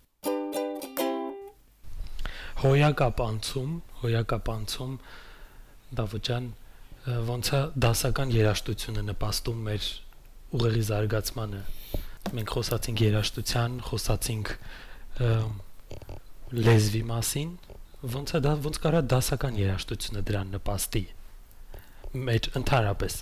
հոյակապանցում, 2.59 3.75
հոյակապանցում 4.01 4.95
Դավոճան 5.99 6.49
ոնց 7.29 7.51
է 7.57 7.61
դասական 7.85 8.35
երաժշտությունը 8.35 9.05
նպաստում 9.09 9.63
մեր 9.69 9.89
ուղեղի 10.59 10.85
զարգացմանը։ 10.89 11.63
Մենք 12.39 12.53
խոսացինք 12.59 13.03
երաժշտության, 13.09 13.79
խոսացինք 13.89 14.53
լեզվի 16.69 17.03
մասին, 17.09 17.51
ոնց 18.19 18.35
է 18.39 18.41
դա 18.45 18.53
ոնց 18.69 18.81
կարա 18.85 19.03
դասական 19.15 19.59
երաժշտությունը 19.59 20.25
դրան 20.29 20.55
նպաստի 20.59 21.05
մեր 22.29 22.47
ընդհանրապես 22.63 23.17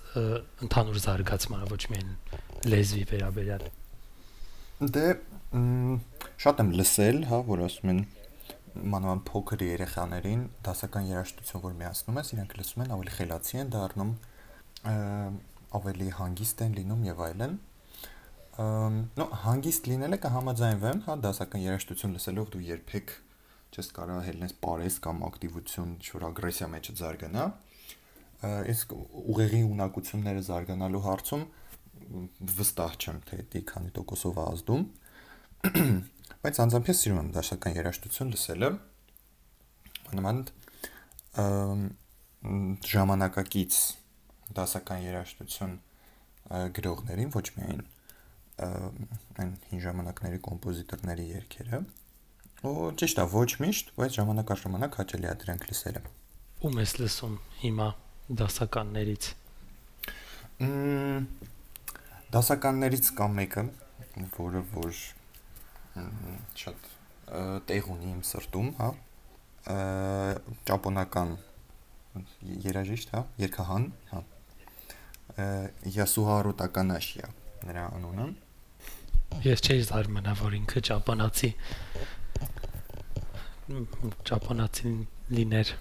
ընդհանուր 0.67 0.99
զարգացմանը 1.07 1.71
ոչ 1.73 1.83
միայն 1.91 2.13
լեզվի 2.71 3.05
վերաբերյալ 3.13 3.65
դե 4.77 5.07
շատ 6.43 6.59
եմ 6.61 6.71
լսել, 6.77 7.19
հա, 7.31 7.39
որ 7.49 7.63
ասում 7.67 7.93
են 7.93 8.01
մանավանդ 8.93 9.23
փոքր 9.29 9.63
երեխաներին 9.67 10.43
դասական 10.67 11.07
երաժշտություն 11.11 11.63
որ 11.65 11.77
միացնում 11.81 12.19
ես, 12.21 12.33
իրենք 12.37 12.57
լսում 12.61 12.83
են 12.85 12.93
ավելի 12.97 13.13
խելացի 13.17 13.61
են 13.63 13.71
դառնում, 13.75 14.13
ավելի 15.77 16.09
հանգիստ 16.21 16.65
են 16.67 16.77
լինում 16.77 17.05
եւ 17.07 17.23
այլն։ 17.27 17.57
Նո 19.17 19.27
հանգիստ 19.45 19.89
լինելը 19.93 20.19
կհամաձայնվեմ, 20.25 21.01
հա, 21.07 21.17
դասական 21.27 21.65
երաժշտություն 21.67 22.17
լսելով 22.17 22.51
դու 22.55 22.63
երբեք 22.67 23.15
չես 23.77 23.91
կարող 23.97 24.21
հելնես 24.27 24.55
պարես 24.65 24.99
կամ 25.05 25.25
ակտիվություն, 25.27 25.91
ինչ-որ 25.97 26.27
ագրեսիա 26.31 26.69
մեջը 26.73 26.95
զարգանա։ 27.01 27.47
Իսկ 28.73 28.95
ուղեղի 28.97 29.63
ունակությունները 29.67 30.45
զարգանալու 30.47 31.03
հարցում 31.07 31.45
վստահ 32.57 32.97
չեմ, 33.03 33.21
թե 33.29 33.39
դի 33.53 33.63
քանի 33.73 33.93
տոկոսով 33.97 34.41
ազդում 34.47 34.85
բայց 36.45 36.61
անձամբ 36.65 36.89
ես 36.91 37.03
սիրում 37.03 37.21
եմ 37.23 37.31
դասական 37.37 37.77
երաժշտություն 37.77 38.33
լսելը 38.35 38.69
բանամանդ 40.07 40.53
ժամանակակից 42.93 43.79
դասական 44.57 45.05
երաժշտություն 45.07 45.77
գրողներին 46.77 47.33
ոչ 47.35 47.47
միայն 47.57 47.83
այն 48.67 49.51
հին 49.71 49.83
ժամանակների 49.87 50.39
կոմպոզիտորների 50.47 51.27
երգերը 51.33 51.81
ու 52.67 52.87
ճիշտ 53.01 53.19
է 53.21 53.27
ոչ 53.33 53.49
միշտ 53.65 53.91
բայց 53.99 54.21
ժամանակ 54.21 54.53
առ 54.55 54.63
ժամանակ 54.63 55.01
հաճելի 55.01 55.29
է 55.33 55.35
դրանք 55.43 55.67
լսելը 55.73 56.03
ում 56.67 56.81
ես 56.83 56.95
լսում 57.03 57.35
հիմա 57.65 57.89
դասականներից 58.41 59.29
դասականներից 62.37 63.13
կամ 63.21 63.37
մեկը 63.43 63.67
որը 64.39 64.63
որ 64.73 65.03
շատ 66.63 66.89
տեղ 67.71 67.91
ունի 67.95 68.11
իմ 68.13 68.23
սրտում, 68.31 68.71
հա։ 68.81 68.89
ճապոնական 70.71 71.37
երաժիշտ, 72.67 73.15
հա, 73.17 73.23
երկհան, 73.43 73.87
հա։ 74.13 74.23
Yasuharu 75.97 76.55
Takanashi-ա 76.61 77.31
նրա 77.67 77.87
անունը։ 77.97 78.27
Ես 79.47 79.65
չէի 79.67 79.87
զարմանա, 79.91 80.37
որ 80.39 80.55
ինքը 80.61 80.83
ճապոնացի 80.89 81.51
ճապոնացի 84.31 84.93
լիներ։ 85.37 85.73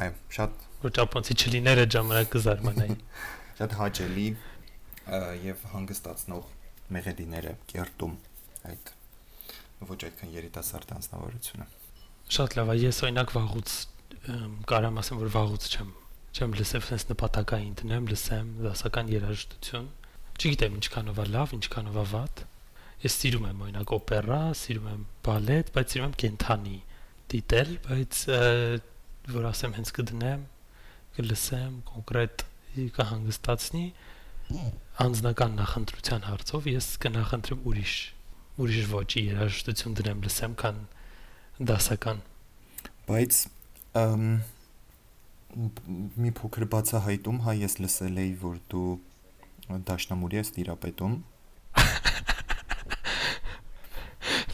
Այո, 0.00 0.14
շատ 0.36 0.64
որ 0.82 0.94
ճապոնցի 0.98 1.36
չլիներ 1.40 1.82
այդ 1.84 1.96
ժամանակ 1.96 2.32
կզարմանայի։ 2.34 2.96
Շատ 3.60 3.76
հաճելի 3.80 4.28
եւ 5.44 5.66
հանգստացնող 5.74 6.48
մեղեդիները 6.96 7.52
կերտում 7.70 8.16
այդ 8.70 8.92
ոչ 9.88 10.00
այդքան 10.10 10.34
երիտասարդ 10.36 10.92
անձնավորությունը։ 10.96 11.66
Շատ 12.30 12.56
լավ 12.58 12.70
է, 12.70 12.76
ես 12.84 13.00
օրինակ 13.06 13.32
վաղուց 13.36 13.72
կարամ 14.70 15.00
ասեմ, 15.00 15.20
որ 15.24 15.32
վաղուց 15.34 15.68
չեմ 15.70 15.90
չեմ 16.30 16.52
լսել 16.54 16.82
sense 16.86 17.08
նպատակային 17.10 17.72
դնեմ, 17.80 18.04
լսեմ 18.10 18.50
դասական 18.62 19.08
երաժշտություն։ 19.10 19.86
Չգիտեմ 20.40 20.76
ինչքանով 20.78 21.16
է 21.18 21.24
լավ, 21.34 21.54
ինչքանով 21.56 21.96
է 21.98 22.04
վատ։ 22.10 22.42
Ես 23.02 23.16
սիրում 23.20 23.48
եմ 23.50 23.64
օրինակ 23.66 23.94
օպերա, 23.96 24.38
սիրում 24.60 24.86
եմ 24.92 25.02
բալետ, 25.26 25.72
բայց 25.74 25.94
սիրում 25.94 26.06
եմ 26.06 26.14
կենթանի 26.22 26.78
դիտել, 27.34 27.72
բայց 27.88 28.20
որ 29.34 29.50
ասեմ 29.50 29.74
հենց 29.80 29.92
կդնեմ, 29.98 30.46
կլսեմ 31.18 31.74
կոնկրետ 31.90 32.46
կհանգստացնի 33.00 33.84
անձնական 35.02 35.58
նախընտրության 35.58 36.26
հարցով 36.30 36.70
ես 36.70 36.88
կնախընտրեմ 37.02 37.66
ուրիշ 37.70 37.94
ուրիշ 38.60 38.86
ոչի 38.92 39.22
երաժշտություն 39.30 39.96
դրեմ 40.00 40.22
լսեմ, 40.26 40.54
քան 40.60 40.80
դասական։ 41.70 42.20
Բայց 43.08 43.40
ըմ 44.00 44.26
մի 46.24 46.32
փոքր 46.38 46.66
բացահայտում 46.74 47.40
հայ 47.46 47.56
ես 47.64 47.74
լսել 47.84 48.20
էի, 48.24 48.32
որ 48.44 48.60
դու 48.74 48.90
դաշնամուրի 49.90 50.40
ես 50.40 50.52
տիրապետում։ 50.58 51.16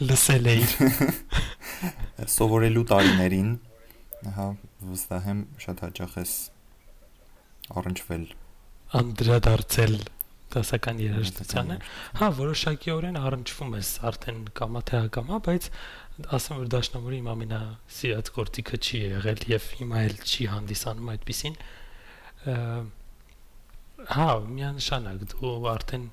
Լսել 0.07 0.51
էի։ 0.55 0.65
Սովորելու 2.37 2.87
տարիներին, 2.93 3.53
հա, 4.39 4.49
վստահ 4.95 5.31
եմ 5.35 5.47
շատ 5.67 5.87
հաճախ 5.87 6.19
ես 6.23 6.35
առնչվել 7.77 8.27
անդրադարձել 8.95 9.97
դասական 10.57 11.01
երաժշտությանը, 11.05 11.77
հա, 12.21 12.29
որոշակիորեն 12.41 13.21
առնչվում 13.21 13.77
ես 13.77 13.93
արդեն 14.11 14.43
կամա 14.57 14.83
թե 14.91 15.01
ակամա, 15.07 15.41
բայց 15.47 15.71
ասեմ 16.17 16.61
որ 16.63 16.69
դաշնամուրի 16.73 17.17
իմ 17.21 17.27
ամենասիրած 17.33 18.31
գործիքը 18.37 18.79
չի 18.81 19.01
եղել 19.03 19.43
եւ 19.53 19.67
հիմա 19.81 20.05
էլ 20.07 20.15
չի 20.25 20.47
հանդիսանում 20.53 21.11
այդպեսին 21.13 21.59
հա 24.17 24.29
միանշանակ 24.47 25.27
դու 25.33 25.53
արդեն 25.73 26.07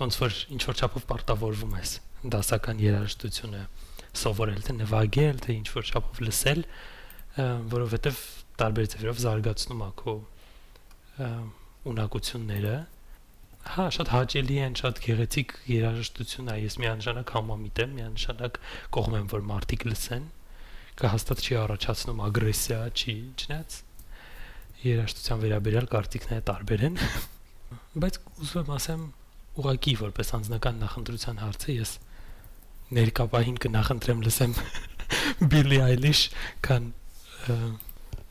ոնց 0.00 0.18
որ 0.22 0.40
ինչ 0.56 0.62
որ 0.66 0.80
չափով 0.82 1.06
պարտավորվում 1.12 1.76
ես 1.78 1.92
դասական 2.34 2.82
երաժշտությունը 2.82 3.62
սովորել 4.22 4.66
թե 4.66 4.76
նվագել 4.80 5.40
թե 5.46 5.56
ինչ 5.60 5.68
որ 5.76 5.90
չափով 5.92 6.20
լսել 6.26 6.62
որովհետեւ 7.76 8.20
տարբեր 8.62 8.90
ձևերով 8.92 9.22
զարգացնում 9.26 9.82
է 9.86 9.90
քո 10.02 10.14
ունակությունները 11.92 12.76
Հա, 13.66 13.86
շատ 13.96 14.10
հաճելի 14.12 14.56
են, 14.62 14.74
շատ 14.78 15.00
գեղեցիկ 15.02 15.52
երաժշտություն 15.68 16.50
է, 16.52 16.56
ես 16.62 16.76
միանշանակ 16.82 17.32
համամիտ 17.34 17.80
եմ, 17.82 17.94
միանշանակ 17.96 18.58
կողմ 18.94 19.16
եմ, 19.18 19.26
որ 19.32 19.44
մարդիկ 19.50 19.86
լսեն, 19.90 20.28
կհաստատ 21.02 21.42
չի 21.46 21.56
առաջացնում 21.62 22.22
ագրեսիա, 22.26 22.78
չի, 22.94 23.14
չնայած 23.42 23.78
երաժշտության 24.86 25.42
վերաբերյալ 25.42 25.88
կարծիքները 25.96 26.44
տարբեր 26.50 26.84
են, 26.86 27.00
բայց 28.06 28.20
ուզում 28.46 28.62
եմ 28.62 28.72
ասեմ, 28.76 29.02
ուղակի 29.56 29.94
որպես 30.04 30.32
անձնական 30.36 30.80
նախընտրության 30.84 31.42
հարցը 31.42 31.76
ես 31.76 31.92
ներկապահին 32.96 33.58
կնախընտրեմ 33.66 34.22
լսեմ 34.26 34.54
Billie 35.50 35.82
Eilish, 35.82 36.28
քան 36.62 36.92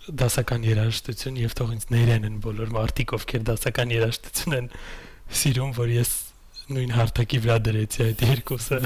դասական 0.05 0.65
երաժշտություն 0.67 1.39
եւ 1.41 1.55
թող 1.57 1.73
ինձ 1.75 1.85
ներեն 1.91 2.27
են 2.29 2.37
բոլոր 2.45 2.71
մարդիկ, 2.75 3.13
ովքեր 3.17 3.45
դասական 3.49 3.93
երաժշտություն 3.95 4.57
են 4.59 4.69
սիրում, 5.33 5.71
որ 5.77 5.89
ես 5.95 6.11
նույն 6.75 6.93
հարթակի 6.95 7.39
վրա 7.45 7.57
դրեցի 7.65 8.03
այդ 8.05 8.21
երկուսը։ 8.25 8.79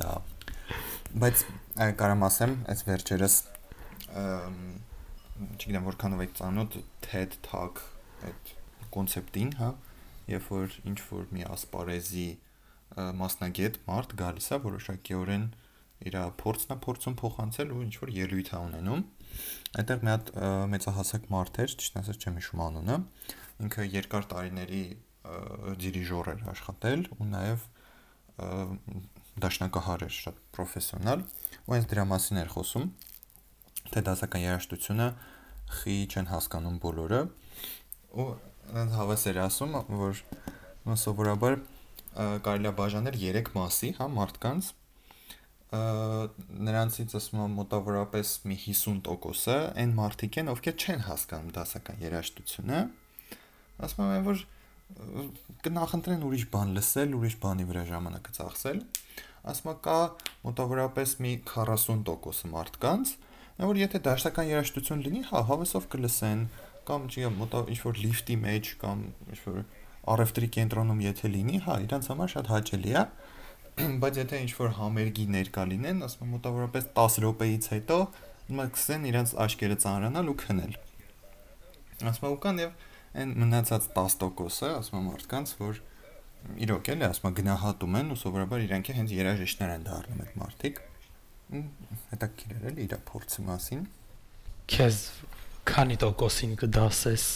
Դա։ 0.00 0.12
Բայց 1.24 1.44
կարամ 2.00 2.24
ասեմ, 2.28 2.54
այս 2.72 2.84
վերջերս 2.88 3.36
չգիտեմ 5.60 5.86
որքանով 5.88 6.24
եք 6.26 6.32
ծանոթ 6.40 6.76
TED 7.06 7.36
Talk 7.46 7.82
այդ 8.28 8.52
կոնցեպտին, 8.94 9.50
հա, 9.60 9.70
երբ 10.34 10.50
որ 10.52 10.76
ինչ 10.90 10.98
որ 11.10 11.28
մի 11.34 11.46
ասպարեզի 11.54 12.28
մասնագետ 13.20 13.78
մարդ 13.86 14.14
գալիս 14.20 14.50
է 14.50 14.58
որոշակիորեն 14.66 15.46
իր 16.10 16.16
փորձն 16.40 16.74
է 16.74 16.78
փորձում 16.84 17.16
փոխանցել 17.20 17.72
ու 17.76 17.82
ինչ 17.86 17.94
որ 18.02 18.12
ելույթ 18.16 18.50
է 18.50 18.60
ունենում 18.66 19.02
այնտեղ 19.80 20.04
մի 20.04 20.10
հատ 20.10 20.32
մեծահասակ 20.74 21.28
մարդ 21.34 21.60
էր 21.64 21.74
ճիշտ 21.80 21.98
ասած 22.00 22.24
չեմ 22.24 22.38
հիշում 22.40 22.62
անունը 22.66 22.96
ինքը 23.66 23.86
երկար 23.94 24.28
տարիների 24.30 24.84
դիրիժոր 25.84 26.30
էր 26.34 26.44
աշխատել 26.54 27.04
ու 27.16 27.28
նաև 27.30 27.66
դաշնակահար 29.44 30.04
էր 30.06 30.14
շատ 30.16 30.40
պրոֆեսիոնալ 30.56 31.24
ու 31.66 31.74
հենց 31.76 31.90
դրա 31.92 32.04
մասին 32.10 32.40
էր 32.40 32.52
խոսում 32.54 32.86
թե 33.90 34.02
դասական 34.08 34.44
երաժշտությունը 34.46 35.08
խի 35.80 35.96
չեն 36.10 36.30
հասկանում 36.30 36.78
բոլորը 36.82 37.20
ու 38.20 38.28
հավես 38.96 39.26
էր 39.30 39.38
ասում 39.44 39.76
որ 40.00 40.22
սովորաբար 41.04 41.58
կարելի 42.44 42.70
է 42.70 42.72
բաժանել 42.80 43.16
3 43.22 43.50
մասի, 43.54 43.90
հա, 44.00 44.06
մարդկանց 44.16 44.70
նրանցից 45.70 47.12
ասում 47.14 47.42
եմ 47.44 47.52
մոտավորապես 47.60 48.30
մի 48.50 48.56
50%-ը 48.64 49.58
այն 49.78 49.92
մարդիկ 49.98 50.38
են, 50.42 50.50
ովքեր 50.50 50.74
չեն 50.82 51.04
հասկանում 51.06 51.52
դասական 51.54 52.00
երաժշտությունը։ 52.02 52.80
Ասում 53.86 54.10
եմ, 54.16 54.24
որ 54.26 54.42
կնախընտրեն 55.66 56.24
ուրիշ 56.26 56.46
բան 56.50 56.74
լսել, 56.74 57.14
ուրիշ 57.20 57.36
բանի 57.44 57.66
վրա 57.70 57.84
ժամանակը 57.90 58.34
ծախսել։ 58.40 58.80
Ասում 59.50 59.76
կա 59.86 59.98
մոտավորապես 60.50 61.14
մի 61.22 61.32
40% 61.54 62.50
մարդկանց, 62.50 63.14
որ 63.60 63.78
եթե 63.80 64.00
դաշտական 64.10 64.50
երաժշտություն 64.50 65.04
լինի, 65.06 65.22
հա, 65.30 65.40
հավեսով 65.50 65.86
կլսեն, 65.94 66.44
կամ 66.90 67.06
չի 67.12 67.30
մոտավ 67.36 67.70
ինչ 67.70 67.80
որ 67.84 67.98
լիֆտի 68.04 68.36
մեջ 68.40 68.70
կամ 68.80 69.02
ինչ 69.30 69.40
որ 69.46 69.58
առևտրի 70.10 70.48
կենտրոնում 70.56 71.02
եթե 71.04 71.30
լինի, 71.34 71.58
հա, 71.66 71.76
իրանց 71.86 72.08
համար 72.10 72.32
շատ 72.34 72.50
հաճելի 72.50 72.94
է, 72.96 73.02
բայց 74.02 74.18
եթե 74.20 74.38
ինչ 74.44 74.50
որ 74.58 74.72
համերգի 74.76 75.24
ներկա 75.34 75.64
լինեն, 75.70 76.02
ասում 76.06 76.24
եմ 76.26 76.32
մոտավորապես 76.36 76.88
10 76.96 77.18
րոպեից 77.24 77.68
հետո 77.74 77.98
մկսեն 78.60 79.06
իրանց 79.10 79.32
աշկերը 79.44 79.76
ծանրանալ 79.84 80.30
ու 80.30 80.36
քնել։ 80.42 80.74
Ասում 82.10 82.26
եմ 82.26 82.34
ու 82.34 82.40
կան 82.44 82.60
եւ 82.60 82.74
այն 83.20 83.32
մնացած 83.40 83.88
10%-ը, 83.96 84.70
ասում 84.80 84.98
եմ 85.00 85.08
մարդկանց, 85.10 85.54
որ 85.60 85.80
իրոք 86.66 86.90
էլի, 86.94 87.06
ասում 87.10 87.28
եմ 87.30 87.36
գնահատում 87.40 87.98
են 88.00 88.12
ու 88.14 88.18
սովորաբար 88.20 88.64
իրանք 88.66 88.92
հենց 89.00 89.14
երաժիշտներ 89.16 89.74
են 89.76 89.86
դառնում 89.88 90.22
այդ 90.24 90.36
մարդիկ։ 90.40 90.80
Հետաքրքիր 92.10 92.54
էր 92.56 92.68
էլի 92.70 92.86
իր 92.86 92.94
փորձի 93.10 93.46
մասին։ 93.50 93.82
Քեզ 94.70 95.00
քանի 95.70 95.98
տոկոսին 96.04 96.54
կդասես։ 96.62 97.26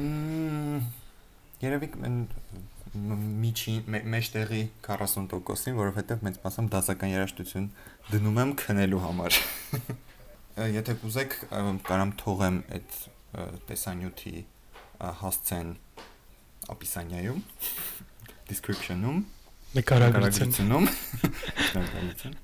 Մմ 0.00 0.80
Երևի 1.60 1.90
միջին 2.94 3.98
մեջտեղի 4.10 4.60
40%-ին, 4.82 5.76
որովհետև 5.78 6.24
մեծ 6.26 6.38
մասամբ 6.42 6.72
դասական 6.74 7.12
երաժշտություն 7.12 7.68
դնում 8.10 8.40
եմ 8.42 8.54
քնելու 8.58 9.02
համար։ 9.04 9.38
Եթե 10.80 10.96
կուզեք, 11.02 11.36
կարամ 11.86 12.12
թողեմ 12.20 12.58
այդ 12.74 12.96
տեսանյութի 13.70 14.34
հասցեն 15.20 15.70
ապիսանյայում, 16.74 17.44
description-ում, 18.50 19.22
նկարագրությունում, 19.78 20.90
նկարագրություն։ 21.70 22.38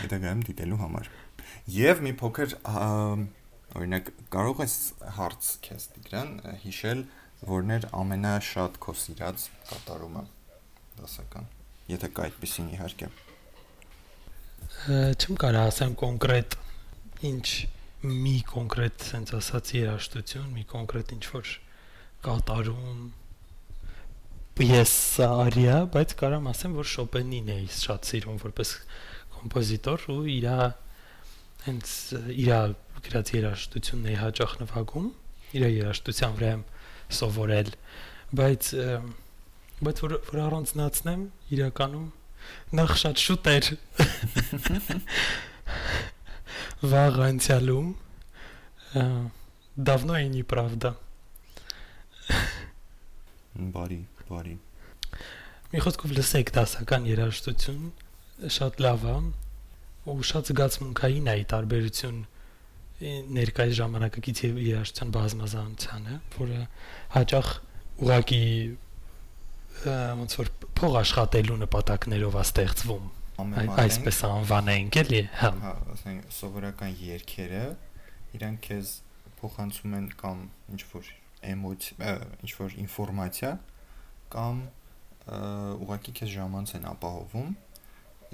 Հետագայում 0.00 0.42
դիտելու 0.50 0.80
համար։ 0.82 1.12
Եվ 1.70 2.02
մի 2.06 2.12
փոքր 2.18 2.56
օրինակ 3.78 4.10
կարող 4.34 4.62
ես 4.64 4.76
հարց 5.16 5.48
քեզ 5.66 5.86
Տիգրան 5.94 6.30
հիշել 6.64 7.02
որն 7.48 7.74
էր 7.76 7.86
ամենաշատ 7.96 8.78
քո 8.84 8.94
սիրած 9.00 9.44
կատարումը 9.70 10.24
դասական 11.00 11.46
եթե 11.90 12.10
կա 12.16 12.26
այդպեսին 12.28 12.72
իհարկե 12.76 13.08
չեմ 14.80 15.38
կարող 15.44 15.62
ասեմ 15.70 15.94
կոնկրետ 16.02 16.56
ինչ 17.30 17.46
մի 18.10 18.34
կոնկրետ 18.50 19.06
sense 19.10 19.34
ասած 19.36 19.72
երաժշտություն 19.76 20.52
մի 20.56 20.66
կոնկրետ 20.70 21.14
ինչ 21.16 21.24
որ 21.32 21.54
կատարում 22.26 23.00
պիեսա 24.60 25.28
արիա 25.46 25.76
բայց 25.96 26.14
կարամ 26.20 26.48
ասեմ 26.52 26.76
որ 26.80 26.88
շոպենին 26.92 27.50
էի 27.56 27.66
շատ 27.76 28.08
սիրում 28.10 28.40
որպես 28.44 28.72
կոմպոզիտոր 29.36 30.06
ու 30.14 30.18
իր 30.36 30.48
հենց 31.64 31.92
իր 32.44 32.52
գրած 33.06 33.32
երաժշտությունն 33.36 34.10
էի 34.10 34.18
հաճախ 34.20 34.56
նվագում 34.60 35.08
իր 35.56 35.66
երաժշտության 35.70 36.36
վրա 36.40 36.50
եմ 36.56 36.64
սովորել, 37.19 37.71
բայց 38.35 38.69
բայց 39.85 40.01
որ 40.05 40.13
որ 40.31 40.41
առանձնացնեմ 40.45 41.23
իրականում 41.55 42.05
նախ 42.79 42.91
շատ 43.01 43.23
շուտ 43.25 43.49
էր 43.51 43.65
վաղ 46.93 47.17
անցյալում 47.25 47.89
давно 49.89 50.19
и 50.23 50.29
неправда 50.31 50.93
բարի 53.75 53.99
բարի 54.29 54.55
մի 55.73 55.83
խոսքով 55.85 56.15
լսեք 56.19 56.53
դասական 56.55 57.09
երաժշտություն 57.11 57.83
շատ 58.59 58.79
լավ 58.85 59.03
է 59.11 59.17
ու 60.13 60.21
շատ 60.31 60.53
զգացմունքային 60.53 61.27
է 61.33 61.35
ի 61.41 61.45
տարբերություն 61.51 62.23
ներկայիս 63.00 63.74
ժամանակակից 63.80 64.40
երաժշտության 64.44 65.12
բազմազանությանը, 65.16 66.16
որը 66.36 66.60
հաճախ 67.16 67.52
ուղակի 68.00 68.44
ոնց 70.20 70.36
որ 70.40 70.50
փող 70.76 70.96
աշխատելու 71.00 71.56
նպատակներով 71.62 72.36
է 72.36 72.42
ստեղծվում 72.44 73.06
այսպես 73.80 74.18
անվանենք 74.28 74.98
էլի 75.00 75.20
հա 75.40 75.50
ասենք 75.94 76.34
սովորական 76.36 76.92
երկերը 77.00 77.62
իրանք 78.36 78.60
քեզ 78.66 78.92
փոխանցում 79.40 79.96
են 80.00 80.10
կամ 80.20 80.42
ինչ 80.74 80.82
որ 80.92 81.08
էմոցիա 81.52 82.12
ինչ 82.44 82.52
որ 82.58 82.76
ինֆորմացիա 82.84 83.52
կամ 84.34 84.60
ուղակի 85.86 86.14
քեզ 86.20 86.34
ժամանց 86.36 86.74
են 86.80 86.86
ապահովում 86.90 87.54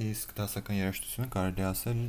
իսկ 0.06 0.34
դասական 0.40 0.80
երաժշտությունը 0.80 1.30
կարելի 1.36 1.66
ասել 1.70 2.02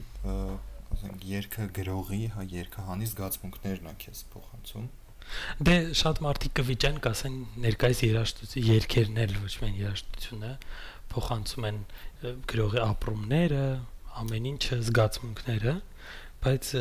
ասենք 0.95 1.27
երկը 1.31 1.67
գրողի, 1.77 2.21
հա 2.37 2.45
երկհանի 2.53 3.09
զգացմունքներն 3.11 3.91
է 3.91 3.93
քեզ 4.03 4.23
փոխանցում։ 4.33 4.87
Դե 5.67 5.75
շատ 5.99 6.19
մարդիկ 6.23 6.53
կվիճեն, 6.57 6.99
կասեն 7.03 7.37
ներկայիս 7.65 8.01
երաժշտություն 8.05 8.67
երկերն 8.67 9.21
էլ 9.23 9.33
ոչ 9.43 9.53
միայն 9.61 9.77
երաժշտությունը 9.81 10.51
փոխանցում 11.13 11.67
են 11.67 11.79
գրողի 12.51 12.81
ապրումները, 12.87 13.63
ամեն 14.23 14.49
ինչը 14.53 14.79
զգացմունքները, 14.87 15.73
բայց 16.47 16.73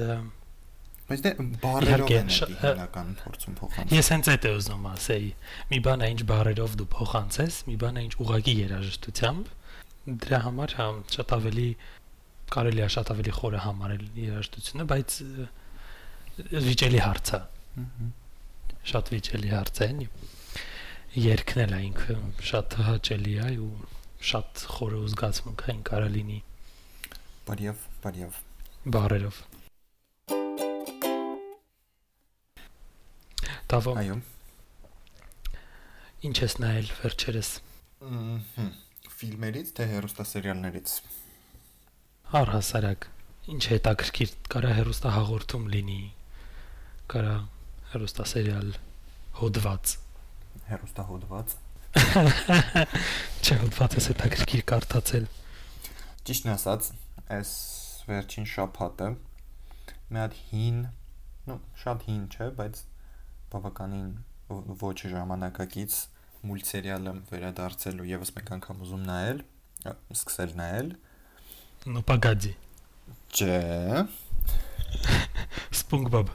Բայց 1.06 1.20
դե 1.22 1.30
բարերով 1.62 2.08
են 2.16 2.30
հիմնական 2.34 3.10
փորձում 3.20 3.56
փոխանցել։ 3.60 3.92
Ես 3.94 4.08
հենց 4.10 4.30
այդ 4.32 4.46
եմ 4.48 4.56
ուզում 4.58 4.86
ասեի։ 4.90 5.28
Մի 5.70 5.78
բան 5.86 6.00
է 6.02 6.08
ինչ 6.14 6.22
բարերով 6.30 6.72
դու 6.80 6.86
փոխանցես, 6.96 7.58
մի 7.68 7.76
բան 7.82 8.00
է 8.00 8.02
ինչ 8.06 8.14
ուղագի 8.24 8.54
երաժշտությամբ։ 8.56 9.52
Դրա 10.26 10.40
համար 10.46 10.74
հա 10.80 10.88
շատ 11.14 11.34
ավելի 11.36 11.68
կարելի 12.54 12.82
է 12.84 12.88
շատ 12.94 13.10
ավելի 13.14 13.32
խորը 13.36 13.60
համարել 13.64 14.04
երաժշտությունը, 14.22 14.86
բայց 14.92 15.16
վիճելի 16.66 17.00
հարց 17.02 17.32
է։ 17.36 17.40
Շատ 18.86 19.12
վիճելի 19.16 19.52
հարց 19.52 19.80
է։ 19.86 19.88
Երկն 21.16 21.62
էլ 21.64 21.74
է 21.76 21.80
ինքը 21.86 22.16
շատ 22.50 22.76
հաճելի 22.86 23.34
է 23.46 23.50
ու 23.66 23.70
շատ 24.30 24.64
խորը 24.76 24.98
ու 25.00 25.10
զգացմունքային 25.12 25.82
կարա 25.90 26.08
լինի։ 26.16 26.38
Բարիով, 27.46 27.84
բարիով։ 28.04 28.40
Բարերով։ 28.96 29.42
Տավո։ 33.66 33.94
Այո։ 34.02 34.16
Ինչ 36.26 36.36
ես 36.42 36.58
նայել 36.62 36.90
վերջերս։ 37.00 37.50
Ֆիլմերից 39.16 39.72
թե 39.78 39.86
հեռուստասերիալներից 39.90 40.92
առհասարակ 42.40 43.06
ինչ 43.54 43.62
հետաքրքիր 43.72 44.34
կարա 44.54 44.72
հերոստա 44.80 45.12
հաղորդում 45.16 45.68
լինի 45.76 46.00
կարա 47.12 47.36
հերոստա 47.92 48.26
սերիալ 48.32 48.72
հոդված 49.40 49.94
հերոստա 50.72 51.06
հոդված 51.12 51.56
չէ 53.46 53.60
հոդվածը 53.62 54.02
հետաքրքիր 54.08 54.66
կարդացել 54.72 55.30
ճիշտն 56.26 56.52
ասած 56.56 56.90
այս 57.36 57.54
վերջին 58.10 58.50
շաբաթը 58.56 59.14
մի 60.06 60.20
հատ 60.22 60.34
հին, 60.50 60.82
ну, 61.50 61.56
շատ 61.82 62.04
հին 62.06 62.26
չէ, 62.30 62.46
բայց 62.58 62.82
բավականին 63.50 64.10
ոչ 64.82 64.98
ժամանակակից 65.12 65.96
մուլտսերիալը 66.46 67.14
վերադարձել 67.30 68.02
ու 68.04 68.06
եւս 68.12 68.30
մեկ 68.36 68.52
անգամ 68.56 68.84
ուզում 68.86 69.02
նայել, 69.08 69.40
սկսել 70.14 70.54
նայել։ 70.60 70.92
Ну, 71.85 72.01
погоди. 72.03 72.55
Չէ։ 73.33 74.05
SpongeBob։ 75.71 76.29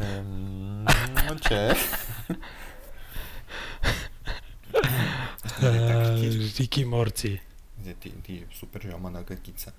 Эм, 0.00 0.86
չէ։ 1.44 1.62
Ռիկի 5.62 6.84
Մորտի։ 6.90 7.32
Դե 7.84 7.94
դի 8.04 8.36
սուպեր 8.58 8.86
ժամանակակից 8.90 9.64
է։ 9.68 9.72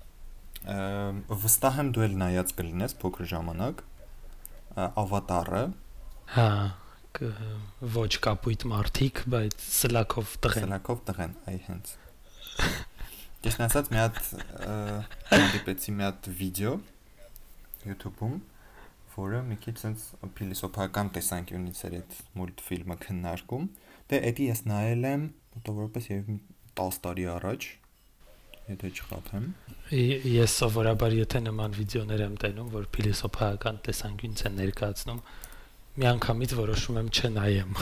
Ամ 0.76 1.18
վստահ 1.42 1.78
եմ 1.82 1.90
դու 1.96 2.04
էլ 2.06 2.14
նայած 2.22 2.52
կլինես 2.58 2.94
փոքր 3.02 3.28
ժամանակ 3.32 3.82
ավատարը 5.02 5.62
Հա, 6.36 6.46
կ- 7.18 7.32
ոչ 7.96 8.08
կապույտ 8.26 8.64
մարդիկ, 8.72 9.20
բայց 9.34 9.66
սլակով 9.76 10.32
տղեն։ 10.46 10.66
սլակով 10.66 11.02
տղեն 11.10 11.36
այ 11.52 11.58
հենց 11.68 11.92
Ճիշտ 13.41 13.61
ասած 13.67 13.91
մի 13.91 13.99
հատ 14.01 14.17
հանդիպեցի 15.31 15.93
մի 15.97 16.03
հատ 16.07 16.31
վիդեո 16.41 16.73
YouTube-ում 17.89 18.35
որը 19.11 19.39
մի 19.49 19.55
քիչ 19.63 19.73
sense 19.81 20.29
փիլիսոփական 20.37 21.09
տեսանկյունից 21.17 21.79
էր 21.87 21.95
այդ 21.99 22.13
մուլտֆիլմը 22.39 22.95
քննարկում 23.05 23.65
դե 24.11 24.19
էդի 24.31 24.45
ես 24.51 24.61
նայել 24.71 25.07
եմ 25.11 25.25
մոտավորապես 25.55 26.07
եւ 26.11 26.29
10 26.81 26.99
տարի 27.05 27.25
առաջ 27.35 27.67
եթե 28.71 28.91
չխափեմ 29.01 29.47
Ե- 29.91 30.21
Ես 30.31 30.53
սովորաբար 30.61 31.15
եթե 31.17 31.41
նման 31.49 31.73
վիդեոներ 31.75 32.21
եմ 32.27 32.35
տենում, 32.45 32.69
որ 32.71 32.85
փիլիսոփայական 32.95 33.79
տեսանկյունից 33.87 34.43
են 34.47 34.53
ներկայացնում, 34.61 35.19
միանգամից 35.99 36.53
որոշում 36.61 36.99
եմ 37.01 37.09
չնայեմ։ 37.11 37.73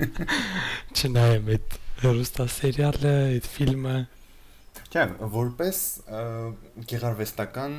Չնայեմ 1.00 1.50
այդ 1.56 1.76
հեռուստասերիալը, 2.00 3.12
այդ 3.34 3.50
ֆիլմը։ 3.56 3.96
Չէ, 4.90 5.04
որպես 5.32 5.80
գեղարվեստական 6.90 7.74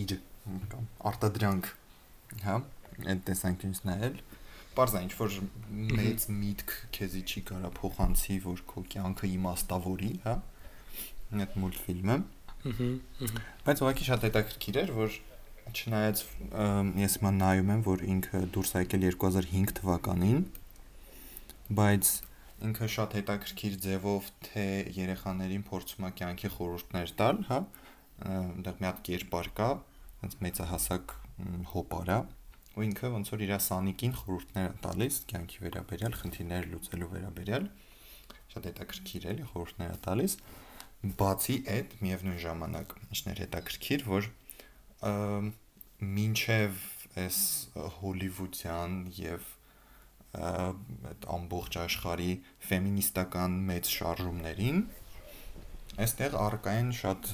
իր 0.00 0.12
կամ 0.70 0.84
արտադրանք, 1.10 1.70
հա, 2.44 2.58
այդ 3.10 3.24
տեսանկյունից 3.26 3.80
նայել, 3.88 4.20
բարձր 4.76 5.00
ինչ 5.06 5.12
որ 5.18 5.38
մեծ 5.98 6.26
միտք 6.36 6.76
քեզի 6.94 7.24
չի 7.26 7.42
կարա 7.50 7.72
փոխանցի, 7.80 8.38
որ 8.46 8.62
քո 8.70 8.84
կյանքը 8.94 9.30
իմաստավորի, 9.40 10.12
հա, 10.28 10.36
այդ 11.40 11.58
մուլտֆիլմը, 11.64 12.18
Ահա, 12.60 12.88
բայց 13.66 13.80
ուղղակի 13.80 14.06
շատ 14.10 14.24
հետաքրքիր 14.26 14.78
էր, 14.80 14.90
որ 14.96 15.14
չնայած 15.70 16.22
ես 17.00 17.14
հիմա 17.20 17.30
նայում 17.40 17.70
եմ, 17.74 17.84
որ 17.86 18.02
ինքը 18.14 18.40
դուրս 18.54 18.72
եկել 18.80 19.06
2005 19.06 19.72
թվականին, 19.80 20.42
բայց 21.80 22.10
ինքը 22.66 22.88
շատ 22.94 23.14
հետաքրքիր 23.18 23.76
ձևով 23.84 24.26
թե 24.46 24.64
երեխաներին 24.96 25.64
փորձում 25.70 26.06
է 26.06 26.10
կյանքի 26.20 26.50
խորհուրդներ 26.56 27.12
տալ, 27.20 27.40
հա, 27.50 27.58
այնտեղ 28.30 28.80
մի 28.80 28.88
հատ 28.88 29.00
կերպար 29.08 29.50
կա, 29.60 29.68
այնց 30.20 30.36
մեծահասակ 30.44 31.14
հոպարա, 31.72 32.18
ու 32.76 32.84
ինքը 32.86 33.12
ոնց 33.16 33.32
որ 33.34 33.44
իր 33.46 33.54
սանիկին 33.66 34.14
խորհուրդներ 34.20 34.68
է 34.70 34.74
տալիս 34.84 35.20
կյանքի 35.30 35.62
վերաբերյալ, 35.64 36.18
խնդիրներ 36.20 36.68
լուծելու 36.74 37.10
վերաբերյալ, 37.14 37.70
շատ 38.50 38.68
հետաքրքիր 38.70 39.26
էլի 39.30 39.46
խորհուրդներ 39.50 39.90
է 39.90 39.98
տալիս, 40.06 40.36
բացի 41.20 41.56
այդ 41.74 41.96
միևնույն 42.04 42.40
ժամանակ 42.44 42.94
ինչներ 43.08 43.42
հետաքրքիր, 43.46 44.04
որ 44.10 44.28
մինչև 46.20 46.84
այս 47.20 47.38
հոլիվուդյան 48.00 48.96
եւ 49.16 49.48
այդ 50.30 51.26
ամբողջ 51.34 51.78
աշխարհի 51.84 52.32
ֆեմինիստական 52.70 53.56
մեծ 53.70 53.92
շարժումներին 53.96 54.82
այստեղ 56.00 56.36
արկա 56.38 56.72
են 56.80 56.90
շատ 56.96 57.28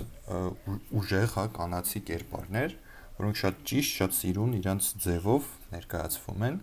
ուժեղ 1.00 1.34
հա 1.36 1.44
կանացի 1.56 2.00
կերպարներ, 2.08 2.72
որոնք 3.18 3.38
շատ 3.40 3.60
ճիշտ, 3.70 3.92
շատ 4.00 4.16
սիրուն 4.16 4.56
իրանց 4.60 4.88
ձևով 5.04 5.50
ներկայացվում 5.74 6.46
են։ 6.48 6.56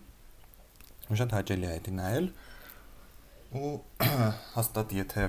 Ու 1.13 1.19
շատ 1.21 1.35
հաճելի 1.37 1.69
է 1.69 1.77
դա 1.85 1.93
նայել։ 1.99 2.27
Ու 3.61 3.71
հաստատ 4.57 4.95
եթե 4.97 5.23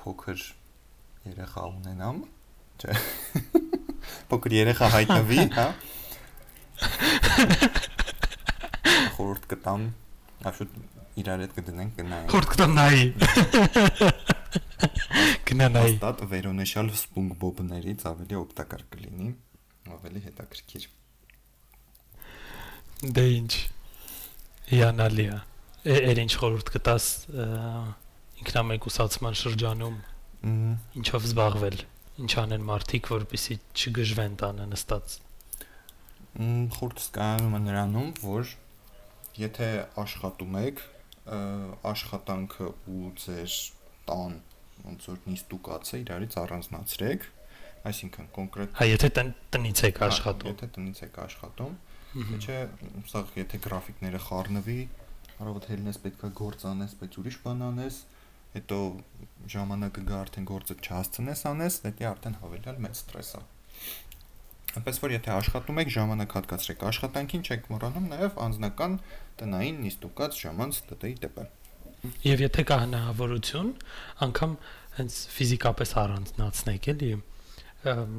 փոքր 0.00 0.46
երեխա 1.26 1.66
ունենամ, 1.74 2.22
չէ։ 2.80 2.96
Փոքր 4.30 4.56
երեխա 4.56 4.90
հայտնվի, 4.94 5.40
հա։ 5.56 5.68
Խորհուրդ 9.16 9.44
կտամ, 9.50 9.82
աշուտ 10.50 10.70
իրար 11.22 11.42
հետ 11.46 11.52
կդնենք 11.56 11.92
կնայենք։ 12.00 12.32
Խորտ 12.34 12.48
կտամ 12.52 12.72
նայի։ 12.76 13.04
Գնա 15.48 15.68
նայի։ 15.76 15.92
Հաստատ 15.96 16.22
վերոնեշալ 16.32 16.90
SpongeBob-ներից 17.00 18.04
ավելի 18.10 18.38
օգտակար 18.42 18.82
կլինի, 18.92 19.28
ավելի 19.96 20.20
հետաքրքիր։ 20.26 20.86
Դե 23.16 23.24
ինչ։ 23.36 23.52
Հիանալի 24.72 25.26
է։ 25.32 25.38
Է- 25.86 26.02
Էր 26.10 26.18
ինչ 26.26 26.32
խորհուրդ 26.42 26.70
կտաս 26.76 27.04
ինքնամեկուսացման 28.42 29.36
շրջանում 29.40 29.96
ինչով 31.00 31.26
զբաղվել։ 31.30 31.76
Ինչ 32.26 32.32
անեն 32.42 32.64
մարդիկ, 32.66 33.08
որպեսզի 33.12 33.56
չգժվեն 33.76 34.34
տանը 34.40 34.66
նստած։ 34.72 35.16
կայանում 37.16 37.54
է 37.56 37.60
նրանում, 37.66 38.08
որ 38.24 38.50
եթե 39.42 39.70
աշխատում 40.02 40.58
եք, 40.62 40.82
աշխատանքը 41.92 42.68
ու 42.96 43.10
ձեր 43.22 43.56
տան 44.06 44.36
ոնց 44.86 45.08
որ 45.10 45.18
նիստուկացը 45.26 46.00
իրարից 46.04 46.36
առանձնացրեք, 46.42 47.26
այսինքն 47.90 48.28
կոնկրետ 48.36 48.76
Հա, 48.78 48.86
եթե 48.92 49.10
տնից 49.56 49.82
եք 49.88 50.00
հա, 50.02 50.08
աշխատում։ 50.12 50.52
Եթե 50.52 50.68
տնից 50.76 51.02
եք 51.06 51.18
աշխատում, 51.26 51.74
Չէ, 52.16 52.58
սա 53.10 53.20
եթե 53.36 53.58
գրաֆիկները 53.66 54.18
խառնվի, 54.24 54.76
հարավոտ 55.36 55.66
հելնես 55.68 55.98
պետքա 56.04 56.30
գործ 56.38 56.62
անես, 56.70 56.94
բայց 57.00 57.18
ուրիշ 57.20 57.36
բան 57.44 57.64
անես, 57.66 57.98
հետո 58.54 58.78
ժամանակը 59.52 60.04
գա 60.08 60.20
արդեն 60.24 60.46
գործը 60.48 60.76
չհասցնես 60.86 61.42
անես, 61.50 61.76
դա 61.84 61.92
արդեն 62.12 62.38
հավելյալ 62.40 62.80
մեծ 62.86 63.00
ստրես 63.02 63.32
է։ 63.36 63.42
Այնպես 64.76 64.98
որ 65.00 65.12
եթե 65.16 65.30
աշխատում 65.32 65.78
եք, 65.82 65.90
ժամանակ 65.96 66.34
հատկացրեք 66.36 66.82
աշխատանքին, 66.90 67.44
չեք 67.48 67.68
մոռանում 67.72 68.08
նաև 68.12 68.40
անձնական 68.46 68.96
տնային 69.40 69.78
նիստուկած 69.86 70.40
ժամանց 70.42 70.80
ՏՏ-ի 70.96 71.12
ՏՊ։ 71.26 71.46
Եվ 72.26 72.42
եթե 72.44 72.64
կա 72.68 72.76
հնարավորություն, 72.82 73.70
անգամ 74.26 74.56
հենց 74.96 75.16
ֆիզիկապես 75.36 75.94
առանձնացնեք 76.02 76.88
էլի, 76.92 77.12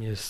ես 0.08 0.24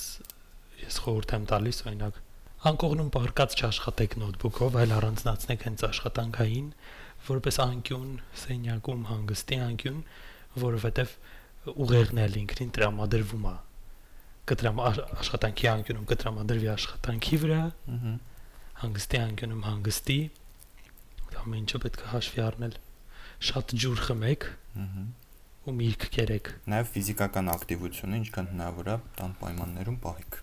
ես 0.83 0.97
խորհուրդ 1.03 1.33
եմ 1.37 1.45
տալիս 1.51 1.79
օրինակ 1.87 2.19
անկողնում 2.67 3.09
պարկած 3.15 3.55
չաշխատեք 3.57 4.17
նոթբուքով, 4.21 4.77
այլ 4.81 4.93
առանձնացնեք 4.97 5.65
հենց 5.67 5.83
աշխատանքային, 5.87 6.67
որպես 7.27 7.59
անկյուն, 7.67 8.11
սենյակում 8.43 9.05
հանգստի 9.11 9.59
անկյուն, 9.67 10.01
որովհետև 10.67 11.15
ուղեղն 11.87 12.21
էլ 12.27 12.37
ինքնին 12.43 12.75
տրամադրվում 12.77 13.47
է 13.47 13.55
կտրամ 14.47 14.81
աշխատանքի 14.88 15.69
անկյունում 15.73 16.10
կտրամադրվի 16.12 16.69
աշխատանքի 16.73 17.39
վրա, 17.43 17.62
հանգստի 18.83 19.19
անկյունում 19.27 19.63
հանգստի 19.67 20.19
ամեն 21.47 21.63
ինչը 21.63 21.79
պետք 21.83 22.01
է 22.03 22.07
հաշվի 22.12 22.41
առնել 22.47 22.73
շատ 23.47 23.73
ջուր 23.81 23.99
խմեք 24.07 24.45
ու 25.67 25.73
միրգ 25.77 26.05
կերեք 26.15 26.49
Նաև 26.73 26.89
ֆիզիկական 26.95 27.51
ակտիվությունը 27.53 28.19
ինչքան 28.21 28.49
հնարավոր 28.53 28.89
է 28.93 28.95
տան 29.19 29.36
պայմաններում 29.41 29.97
պահեք։ 30.05 30.38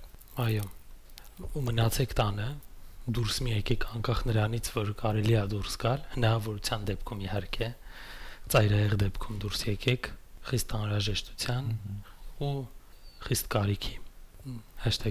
այո 0.44 0.66
ու 1.44 1.62
մնացեք 1.68 2.14
տանը 2.20 2.48
դուրս 3.18 3.38
մի 3.44 3.54
եկեք 3.54 3.86
անկախ 3.94 4.20
նրանից 4.30 4.70
որ 4.74 4.92
կարելի 5.00 5.34
է 5.34 5.44
դուրս 5.54 5.74
գալ 5.84 6.04
հնարավորության 6.14 6.86
դեպքում 6.90 7.24
իհարկե 7.24 7.68
ծայրահեղ 8.54 8.94
դեպքում 9.04 9.40
դուրս 9.44 9.64
եկեք 9.74 10.10
խիստ 10.48 10.74
անհրաժեշտության 10.78 11.68
ու 12.44 12.54
խիստ 13.28 13.50
կարիքի 13.54 13.94
Մ, 14.44 14.58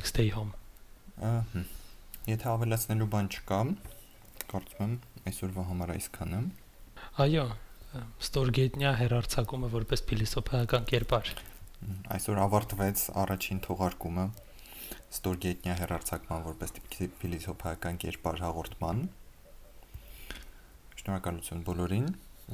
#stay 0.10 0.30
home 0.34 0.54
Ահա։ 1.24 1.64
Եթե 2.24 2.48
ավելացնելու 2.54 3.08
բան 3.14 3.28
չկա, 3.34 3.60
կարծում 4.54 4.84
եմ 4.86 4.94
այսօրվա 5.30 5.64
համար 5.70 5.94
այսքանը։ 5.98 6.40
այո 7.24 7.46
ստորգետնյա 8.28 8.92
հերարցակումը 9.02 9.70
որպես 9.74 10.04
փիլիսոփայական 10.10 10.88
կերպար 10.94 11.34
Այսօր 12.16 12.40
ավարտվեց 12.48 13.04
առաջին 13.24 13.60
թողարկումը 13.68 14.26
Ստորգետնյա 15.14 15.74
հերարցակման 15.78 16.46
որպես 16.48 16.74
փիլիսոփայական 17.22 18.00
կերպար 18.04 18.40
հաղորդման։ 18.44 19.02
Շնորհակալություն 21.02 21.62
բոլորին 21.68 22.08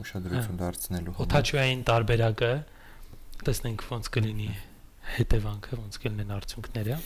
ուշադրություն 0.03 0.59
դարձնելու 0.63 1.13
համար։ 1.15 1.29
օթաչուային 1.29 1.85
տարբերակը 1.89 2.51
տեսնենք 3.47 3.85
ոնց 3.93 4.11
կլինի 4.17 4.49
հետևանքը 5.17 5.79
ոնց 5.79 5.99
կլինեն 6.03 6.33
արդյունքները։ 6.37 6.97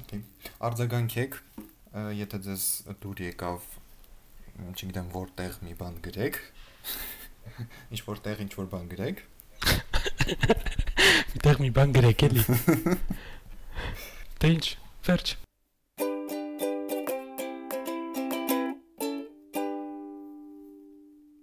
Okay։ 0.00 0.22
Արձագանքեք, 0.68 1.38
եթե 2.20 2.40
ձեզ 2.46 2.66
դուր 3.02 3.24
եկավ, 3.26 3.68
չգիտեմ, 4.70 5.10
որտեղ 5.16 5.60
մի 5.66 5.76
բան 5.80 6.00
գրեք, 6.06 6.40
ինչ 7.92 8.00
որտեղ 8.10 8.44
ինչ 8.46 8.52
որ 8.60 8.70
բան 8.76 8.90
գրեք, 8.94 9.24
Այդտեղ 11.40 11.60
մի 11.64 11.68
բան 11.76 11.92
գրեք 11.96 12.22
էլի։ 12.26 12.42
Դե 14.40 14.48
ինչ, 14.54 14.66
վերջ։ 15.06 15.32